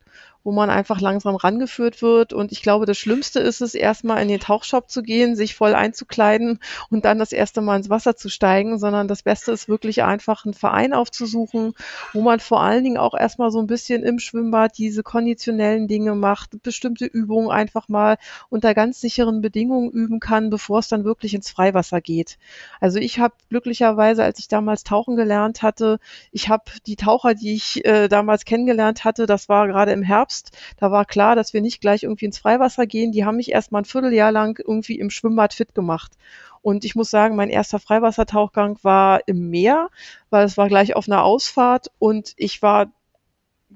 wo 0.47 0.53
man 0.53 0.69
einfach 0.69 1.01
langsam 1.01 1.35
rangeführt 1.35 2.01
wird. 2.01 2.31
Und 2.31 2.53
ich 2.53 2.61
glaube, 2.61 2.85
das 2.85 2.97
Schlimmste 2.97 3.41
ist 3.41 3.59
es, 3.59 3.75
erstmal 3.75 4.21
in 4.21 4.29
den 4.29 4.39
Tauchshop 4.39 4.89
zu 4.89 5.03
gehen, 5.03 5.35
sich 5.35 5.55
voll 5.55 5.75
einzukleiden 5.75 6.59
und 6.89 7.03
dann 7.03 7.19
das 7.19 7.33
erste 7.33 7.59
Mal 7.59 7.75
ins 7.75 7.89
Wasser 7.89 8.15
zu 8.15 8.29
steigen, 8.29 8.79
sondern 8.79 9.09
das 9.09 9.23
Beste 9.23 9.51
ist 9.51 9.67
wirklich 9.67 10.03
einfach 10.03 10.45
einen 10.45 10.53
Verein 10.53 10.93
aufzusuchen, 10.93 11.73
wo 12.13 12.21
man 12.21 12.39
vor 12.39 12.61
allen 12.61 12.85
Dingen 12.85 12.95
auch 12.97 13.13
erstmal 13.13 13.51
so 13.51 13.59
ein 13.59 13.67
bisschen 13.67 14.03
im 14.03 14.19
Schwimmbad 14.19 14.77
diese 14.77 15.03
konditionellen 15.03 15.89
Dinge 15.89 16.15
macht, 16.15 16.63
bestimmte 16.63 17.03
Übungen 17.03 17.51
einfach 17.51 17.89
mal 17.89 18.17
unter 18.47 18.73
ganz 18.73 19.01
sicheren 19.01 19.41
Bedingungen 19.41 19.91
üben 19.91 20.21
kann, 20.21 20.49
bevor 20.49 20.79
es 20.79 20.87
dann 20.87 21.03
wirklich 21.03 21.33
ins 21.33 21.49
Freiwasser 21.49 21.99
geht. 21.99 22.37
Also 22.79 22.99
ich 22.99 23.19
habe 23.19 23.33
glücklicherweise, 23.49 24.23
als 24.23 24.39
ich 24.39 24.47
damals 24.47 24.85
tauchen 24.85 25.17
gelernt 25.17 25.61
hatte, 25.61 25.99
ich 26.31 26.47
habe 26.47 26.63
die 26.85 26.95
Taucher, 26.95 27.33
die 27.33 27.53
ich 27.53 27.83
äh, 27.83 28.07
damals 28.07 28.45
kennengelernt 28.45 29.03
hatte, 29.03 29.25
das 29.25 29.49
war 29.49 29.67
gerade 29.67 29.91
im 29.91 30.03
Herbst, 30.03 30.36
Herbst. 30.37 30.57
Da 30.77 30.91
war 30.91 31.05
klar, 31.05 31.35
dass 31.35 31.53
wir 31.53 31.61
nicht 31.61 31.81
gleich 31.81 32.03
irgendwie 32.03 32.25
ins 32.25 32.39
Freiwasser 32.39 32.85
gehen. 32.85 33.11
Die 33.11 33.25
haben 33.25 33.37
mich 33.37 33.51
erst 33.51 33.71
mal 33.71 33.79
ein 33.79 33.85
Vierteljahr 33.85 34.31
lang 34.31 34.59
irgendwie 34.59 34.99
im 34.99 35.09
Schwimmbad 35.09 35.53
fit 35.53 35.73
gemacht. 35.73 36.13
Und 36.61 36.85
ich 36.85 36.95
muss 36.95 37.09
sagen, 37.09 37.35
mein 37.35 37.49
erster 37.49 37.79
Freiwassertauchgang 37.79 38.77
war 38.81 39.21
im 39.27 39.49
Meer, 39.49 39.89
weil 40.29 40.45
es 40.45 40.57
war 40.57 40.67
gleich 40.67 40.95
auf 40.95 41.07
einer 41.07 41.23
Ausfahrt 41.23 41.91
und 41.99 42.33
ich 42.35 42.61
war 42.61 42.87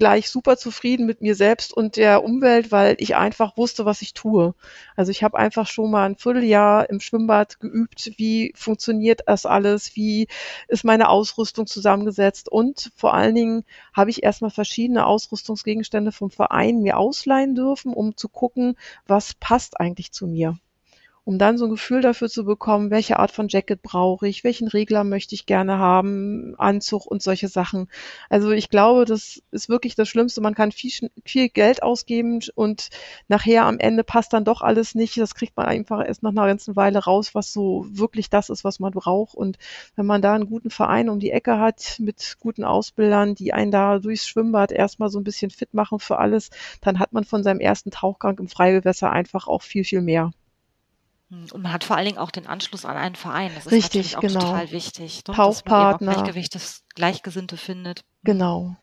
gleich 0.02 0.32
super 0.32 0.58
zufrieden 0.58 1.06
mit 1.06 1.22
mir 1.22 1.36
selbst 1.36 1.72
und 1.72 1.96
der 1.96 2.24
Umwelt, 2.24 2.72
weil 2.72 2.96
ich 2.98 3.16
einfach 3.16 3.56
wusste, 3.56 3.86
was 3.86 4.02
ich 4.02 4.16
tue. 4.16 4.56
Also 4.96 5.12
ich 5.12 5.22
habe 5.24 5.38
einfach 5.38 5.68
schon 5.68 5.92
mal 5.92 6.06
ein 6.08 6.16
Vierteljahr 6.16 6.90
im 6.90 7.00
Schwimmbad 7.00 7.60
geübt, 7.60 8.14
wie 8.18 8.52
funktioniert 8.56 9.22
das 9.28 9.46
alles, 9.46 9.96
wie 9.96 10.28
ist 10.68 10.86
meine 10.86 11.08
Ausrüstung 11.08 11.68
zusammengesetzt 11.68 12.52
und 12.52 12.92
vor 12.96 13.14
allen 13.14 13.36
Dingen 13.36 13.64
habe 13.94 14.10
ich 14.10 14.24
erstmal 14.24 14.50
verschiedene 14.50 15.06
Ausrüstungsgegenstände 15.06 16.12
vom 16.12 16.32
Verein 16.32 16.82
mir 16.82 16.98
ausleihen 16.98 17.54
dürfen, 17.54 17.94
um 17.94 18.18
zu 18.18 18.28
gucken, 18.28 18.78
was 19.06 19.36
passt 19.36 19.80
eigentlich 19.80 20.12
zu 20.12 20.26
mir 20.26 20.58
um 21.23 21.38
dann 21.38 21.57
so 21.57 21.65
ein 21.65 21.71
Gefühl 21.71 22.01
dafür 22.01 22.29
zu 22.29 22.43
bekommen, 22.45 22.89
welche 22.89 23.19
Art 23.19 23.31
von 23.31 23.47
Jacket 23.47 23.84
brauche 23.84 24.27
ich, 24.27 24.43
welchen 24.43 24.67
Regler 24.67 25.03
möchte 25.03 25.36
ich 25.36 25.45
gerne 25.45 25.77
haben, 25.77 26.55
Anzug 26.57 27.05
und 27.05 27.21
solche 27.21 27.47
Sachen. 27.47 27.88
Also 28.29 28.51
ich 28.51 28.69
glaube, 28.69 29.05
das 29.05 29.41
ist 29.51 29.69
wirklich 29.69 29.93
das 29.95 30.10
Schlimmste. 30.10 30.41
Man 30.41 30.55
kann 30.55 30.71
viel, 30.71 30.91
viel 31.23 31.49
Geld 31.49 31.84
ausgeben 31.84 32.39
und 32.55 32.89
nachher 33.27 33.65
am 33.65 33.77
Ende 33.77 34.03
passt 34.03 34.34
dann 34.34 34.45
doch 34.45 34.62
alles 34.62 34.95
nicht. 34.95 35.17
Das 35.17 35.36
kriegt 35.36 35.55
man 35.55 35.67
einfach 35.67 36.03
erst 36.05 36.23
nach 36.23 36.31
einer 36.31 36.47
ganzen 36.47 36.75
Weile 36.75 36.99
raus, 36.99 37.36
was 37.36 37.53
so 37.53 37.86
wirklich 37.89 38.29
das 38.31 38.49
ist, 38.49 38.63
was 38.63 38.79
man 38.79 38.91
braucht. 38.91 39.36
Und 39.36 39.57
wenn 39.95 40.07
man 40.07 40.23
da 40.23 40.34
einen 40.34 40.47
guten 40.47 40.71
Verein 40.71 41.10
um 41.10 41.19
die 41.19 41.31
Ecke 41.31 41.60
hat 41.60 41.97
mit 41.99 42.38
guten 42.39 42.63
Ausbildern, 42.63 43.36
die 43.36 43.53
einen 43.53 43.71
da 43.71 43.99
durchs 43.99 44.27
Schwimmbad 44.27 44.71
erstmal 44.71 45.10
so 45.10 45.19
ein 45.19 45.23
bisschen 45.23 45.51
fit 45.51 45.73
machen 45.75 45.99
für 45.99 46.17
alles, 46.17 46.49
dann 46.81 46.97
hat 46.99 47.13
man 47.13 47.25
von 47.25 47.43
seinem 47.43 47.60
ersten 47.60 47.91
Tauchgang 47.91 48.39
im 48.39 48.47
Freigewässer 48.47 49.12
einfach 49.12 49.47
auch 49.47 49.62
viel, 49.62 49.84
viel 49.84 50.01
mehr. 50.01 50.31
Hm, 51.32 51.48
und 51.52 51.62
man 51.63 51.72
hat 51.72 51.84
vor 51.84 51.96
allen 51.96 52.06
Dingen 52.06 52.17
auch 52.17 52.30
den 52.30 52.46
Anschluss 52.46 52.86
an 52.86 52.98
einen 52.98 53.15
Verein. 53.15 53.52
Das 53.56 53.65
ist 53.65 53.72
Richtig, 53.72 54.13
natürlich 54.13 54.17
auch 54.17 54.22
genau. 54.22 54.39
total 54.52 54.72
wichtig, 54.72 55.24
ne? 55.28 55.34
Tauchpartner. 55.34 56.13
Gleichgewicht, 56.13 56.54
das 56.54 56.84
Gleichgesinnte 56.94 57.58
findet. 57.58 58.04
Genau. 58.24 58.76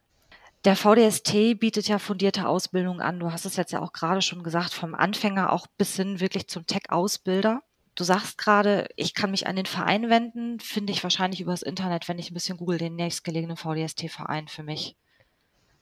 Der 0.65 0.75
VDST 0.75 1.61
bietet 1.61 1.87
ja 1.87 1.99
fundierte 1.99 2.49
Ausbildung 2.49 3.01
an. 3.01 3.21
Du 3.21 3.31
hast 3.31 3.45
es 3.45 3.57
jetzt 3.57 3.71
ja 3.71 3.81
auch 3.81 3.93
gerade 3.93 4.23
schon 4.23 4.43
gesagt, 4.43 4.75
vom 4.75 4.95
Anfänger 4.95 5.53
auch 5.53 5.67
bis 5.79 5.95
hin 5.95 6.21
wirklich 6.21 6.49
zum 6.49 6.67
Tech-Ausbilder. 6.67 7.63
Du 7.95 8.05
sagst 8.05 8.39
gerade, 8.39 8.89
ich 8.97 9.15
kann 9.15 9.31
mich 9.31 9.47
an 9.47 9.57
den 9.57 9.67
Verein 9.67 10.09
wenden, 10.09 10.61
finde 10.61 10.93
ich 10.93 11.03
wahrscheinlich 11.03 11.41
übers 11.41 11.63
Internet, 11.63 12.09
wenn 12.09 12.19
ich 12.19 12.31
ein 12.31 12.35
bisschen 12.35 12.57
google, 12.57 12.79
den 12.79 12.97
nächstgelegenen 12.97 13.57
VDST-Verein 13.57 14.49
für 14.49 14.63
mich. 14.63 14.97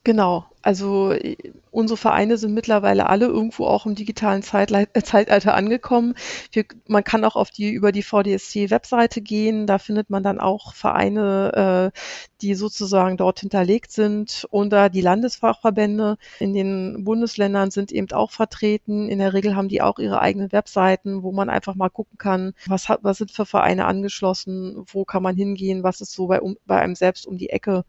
Genau, 0.06 0.44
also 0.62 1.10
äh, 1.10 1.36
unsere 1.72 1.96
Vereine 1.96 2.36
sind 2.36 2.54
mittlerweile 2.54 3.08
alle 3.08 3.26
irgendwo 3.26 3.66
auch 3.66 3.86
im 3.86 3.96
digitalen 3.96 4.44
Zeitle 4.44 4.86
äh, 4.92 5.02
Zeitalter 5.02 5.54
angekommen. 5.54 6.14
Wir, 6.52 6.64
man 6.86 7.02
kann 7.02 7.24
auch 7.24 7.34
auf 7.34 7.50
die 7.50 7.72
über 7.72 7.90
die 7.90 8.04
VDSC-Webseite 8.04 9.20
gehen, 9.20 9.66
da 9.66 9.78
findet 9.78 10.08
man 10.08 10.22
dann 10.22 10.38
auch 10.38 10.74
Vereine, 10.74 11.90
äh, 11.92 11.98
die 12.40 12.54
sozusagen 12.54 13.16
dort 13.16 13.40
hinterlegt 13.40 13.90
sind. 13.90 14.46
Oder 14.52 14.90
die 14.90 15.00
Landesfachverbände 15.00 16.18
in 16.38 16.54
den 16.54 17.02
Bundesländern 17.02 17.72
sind 17.72 17.90
eben 17.90 18.12
auch 18.12 18.30
vertreten. 18.30 19.08
In 19.08 19.18
der 19.18 19.32
Regel 19.32 19.56
haben 19.56 19.66
die 19.68 19.82
auch 19.82 19.98
ihre 19.98 20.20
eigenen 20.20 20.52
Webseiten, 20.52 21.24
wo 21.24 21.32
man 21.32 21.50
einfach 21.50 21.74
mal 21.74 21.88
gucken 21.90 22.16
kann, 22.16 22.54
was, 22.68 22.88
hat, 22.88 23.00
was 23.02 23.18
sind 23.18 23.32
für 23.32 23.44
Vereine 23.44 23.86
angeschlossen, 23.86 24.84
wo 24.86 25.04
kann 25.04 25.24
man 25.24 25.34
hingehen, 25.34 25.82
was 25.82 26.00
ist 26.00 26.12
so 26.12 26.28
bei, 26.28 26.40
um, 26.40 26.56
bei 26.64 26.80
einem 26.80 26.94
selbst 26.94 27.26
um 27.26 27.38
die 27.38 27.50
Ecke 27.50 27.84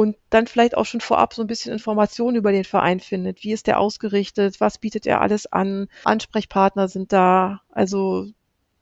und 0.00 0.16
dann 0.30 0.46
vielleicht 0.46 0.78
auch 0.78 0.86
schon 0.86 1.02
vorab 1.02 1.34
so 1.34 1.42
ein 1.42 1.46
bisschen 1.46 1.74
Informationen 1.74 2.34
über 2.34 2.52
den 2.52 2.64
Verein 2.64 3.00
findet. 3.00 3.44
Wie 3.44 3.52
ist 3.52 3.66
der 3.66 3.78
ausgerichtet? 3.78 4.58
Was 4.58 4.78
bietet 4.78 5.06
er 5.06 5.20
alles 5.20 5.44
an? 5.44 5.88
Ansprechpartner 6.04 6.88
sind 6.88 7.12
da. 7.12 7.60
Also 7.68 8.26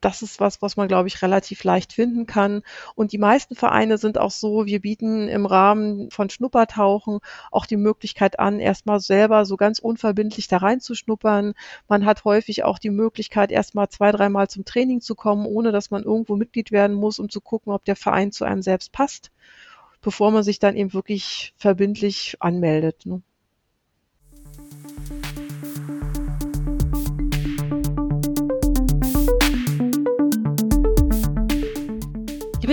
das 0.01 0.23
ist 0.23 0.39
was, 0.39 0.63
was 0.63 0.77
man, 0.77 0.87
glaube 0.87 1.09
ich, 1.09 1.21
relativ 1.21 1.65
leicht 1.65 1.93
finden 1.93 2.27
kann. 2.27 2.63
Und 2.95 3.11
die 3.11 3.19
meisten 3.19 3.57
Vereine 3.57 3.99
sind 3.99 4.17
auch 4.17 4.31
so, 4.31 4.67
wir 4.67 4.81
bieten 4.81 5.27
im 5.27 5.45
Rahmen 5.45 6.09
von 6.13 6.31
Schnuppertauchen 6.31 7.19
auch 7.51 7.67
die 7.67 7.77
Möglichkeit 7.77 8.39
an, 8.39 8.61
erstmal 8.61 9.01
selber 9.01 9.45
so 9.45 9.57
ganz 9.57 9.81
unverbindlich 9.81 10.47
da 10.47 10.59
reinzuschnuppern. 10.59 11.55
Man 11.89 12.07
hat 12.07 12.23
häufig 12.23 12.63
auch 12.63 12.79
die 12.79 12.91
Möglichkeit, 12.91 13.51
erstmal 13.51 13.89
zwei, 13.89 14.13
dreimal 14.13 14.47
zum 14.47 14.65
Training 14.65 15.01
zu 15.01 15.17
kommen, 15.17 15.47
ohne 15.47 15.73
dass 15.73 15.91
man 15.91 16.05
irgendwo 16.05 16.37
Mitglied 16.37 16.71
werden 16.71 16.95
muss, 16.95 17.19
um 17.19 17.29
zu 17.29 17.41
gucken, 17.41 17.73
ob 17.73 17.85
der 17.85 17.97
Verein 17.97 18.31
zu 18.31 18.45
einem 18.45 18.63
selbst 18.63 18.93
passt 18.93 19.33
bevor 20.09 20.31
man 20.31 20.43
sich 20.43 20.59
dann 20.59 20.75
eben 20.75 20.95
wirklich 20.95 21.53
verbindlich 21.59 22.37
anmeldet. 22.41 23.05
Ne? 23.05 23.21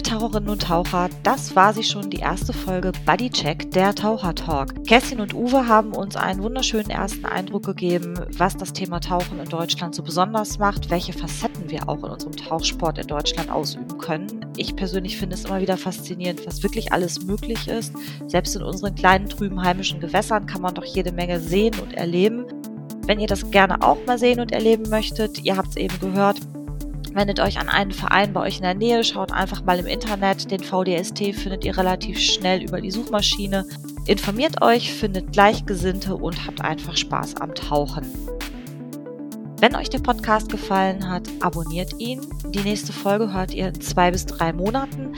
Taucherinnen 0.06 0.50
und 0.50 0.62
Taucher, 0.62 1.10
das 1.24 1.56
war 1.56 1.74
sie 1.74 1.82
schon, 1.82 2.12
die 2.12 2.20
erste 2.20 2.54
Folge 2.54 2.92
Buddy 3.08 3.28
Check, 3.32 3.72
der 3.72 3.96
Taucher 3.96 4.36
Talk. 4.36 4.86
Kerstin 4.86 5.20
und 5.20 5.34
Uwe 5.34 5.68
haben 5.68 5.94
uns 5.94 6.16
einen 6.16 6.44
wunderschönen 6.44 6.92
ersten 6.92 7.26
Eindruck 7.26 7.66
gegeben, 7.66 8.14
was 8.38 8.56
das 8.56 8.72
Thema 8.72 9.00
Tauchen 9.00 9.40
in 9.40 9.50
Deutschland 9.50 9.96
so 9.96 10.04
besonders 10.04 10.60
macht, 10.60 10.92
welche 10.92 11.12
Facetten 11.12 11.72
wir 11.72 11.90
auch 11.90 12.04
in 12.04 12.12
unserem 12.12 12.36
Tauchsport 12.36 13.00
in 13.00 13.08
Deutschland 13.08 13.50
ausüben 13.50 13.98
können. 13.98 14.46
Ich 14.58 14.76
persönlich 14.76 15.18
finde 15.18 15.34
es 15.34 15.46
immer 15.46 15.60
wieder 15.60 15.76
faszinierend, 15.76 16.46
was 16.46 16.62
wirklich 16.62 16.94
alles 16.94 17.24
möglich 17.24 17.68
ist. 17.68 17.92
Selbst 18.28 18.56
in 18.56 18.62
unseren 18.62 18.94
kleinen, 18.94 19.28
trüben 19.28 19.64
heimischen 19.64 20.00
Gewässern 20.00 20.46
kann 20.46 20.62
man 20.62 20.76
doch 20.76 20.86
jede 20.86 21.14
Menge 21.14 21.40
sehen 21.40 21.74
und 21.82 21.94
erleben. 21.96 22.46
Wenn 23.08 23.20
ihr 23.20 23.28
das 23.28 23.50
gerne 23.50 23.82
auch 23.82 23.98
mal 24.06 24.20
sehen 24.20 24.40
und 24.40 24.52
erleben 24.52 24.88
möchtet, 24.88 25.44
ihr 25.44 25.58
habt 25.58 25.70
es 25.70 25.78
eben 25.78 26.00
gehört, 26.00 26.38
wendet 27.16 27.40
euch 27.40 27.60
an 27.60 27.70
einen 27.70 27.92
Verein 27.92 28.34
bei 28.34 28.42
euch 28.42 28.58
in 28.58 28.64
der 28.64 28.76
Nähe, 28.76 29.04
schaut 29.04 29.32
einfach 29.32 29.64
mal 29.64 29.80
im 29.80 29.88
Internet. 29.88 30.52
Den 30.52 30.62
VDST 30.62 31.34
findet 31.34 31.64
ihr 31.66 31.78
relativ 31.78 32.20
schnell 32.20 32.62
über 32.62 32.82
die 32.82 32.92
Suchmaschine. 32.92 33.66
Informiert 34.06 34.62
euch, 34.62 34.94
findet 34.94 35.32
Gleichgesinnte 35.32 36.16
und 36.16 36.46
habt 36.46 36.62
einfach 36.62 36.96
Spaß 36.96 37.38
am 37.38 37.56
Tauchen. 37.56 38.06
Wenn 39.60 39.76
euch 39.76 39.90
der 39.90 40.00
Podcast 40.00 40.50
gefallen 40.50 41.10
hat, 41.10 41.24
abonniert 41.40 42.00
ihn. 42.00 42.22
Die 42.50 42.60
nächste 42.60 42.92
Folge 42.92 43.34
hört 43.34 43.54
ihr 43.54 43.70
in 43.70 43.82
zwei 43.82 44.12
bis 44.12 44.26
drei 44.26 44.52
Monaten. 44.52 45.14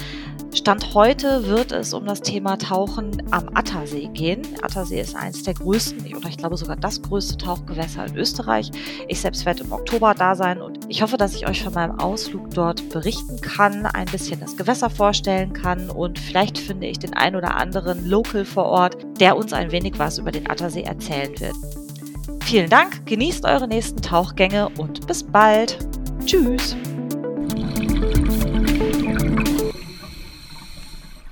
Stand 0.54 0.94
heute 0.94 1.46
wird 1.48 1.72
es 1.72 1.94
um 1.94 2.06
das 2.06 2.22
Thema 2.22 2.58
Tauchen 2.58 3.22
am 3.32 3.50
Attersee 3.54 4.10
gehen. 4.14 4.42
Attersee 4.62 5.00
ist 5.00 5.16
eines 5.16 5.44
der 5.44 5.54
größten, 5.54 6.16
oder 6.16 6.30
ich 6.30 6.38
glaube 6.38 6.58
sogar 6.58 6.76
das 6.76 7.02
größte 7.02 7.38
Tauchgewässer 7.38 8.06
in 8.06 8.16
Österreich. 8.16 8.72
Ich 9.08 9.22
selbst 9.22 9.46
werde 9.46 9.64
im 9.64 9.72
Oktober 9.72 10.14
da 10.14 10.36
sein 10.36 10.62
und 10.62 10.80
ich 10.90 11.02
hoffe, 11.02 11.18
dass 11.18 11.36
ich 11.36 11.48
euch 11.48 11.64
von 11.64 11.74
meinem 11.74 12.00
Ausflug 12.00 12.50
dort 12.52 12.90
berichten 12.90 13.40
kann, 13.42 13.86
ein 13.86 14.08
bisschen 14.08 14.40
das 14.40 14.58
Gewässer 14.58 14.90
vorstellen 14.90 15.54
kann 15.54 15.90
und 15.90 16.18
vielleicht 16.20 16.58
finde 16.58 16.88
ich 16.88 17.00
den 17.00 17.14
ein 17.14 17.36
oder 17.36 17.56
anderen 17.56 18.08
Local 18.10 18.46
vor 18.46 18.66
Ort, 18.66 18.98
der 19.20 19.38
uns 19.38 19.54
ein 19.54 19.72
wenig 19.72 20.00
was 20.00 20.18
über 20.18 20.32
den 20.32 20.50
Attersee 20.50 20.84
erzählen 20.84 21.40
wird. 21.40 21.56
Vielen 22.44 22.70
Dank, 22.70 23.06
genießt 23.06 23.46
eure 23.46 23.68
nächsten 23.68 24.02
Tauchgänge 24.02 24.70
und 24.78 25.06
bis 25.06 25.24
bald. 25.24 25.78
Tschüss. 26.26 26.76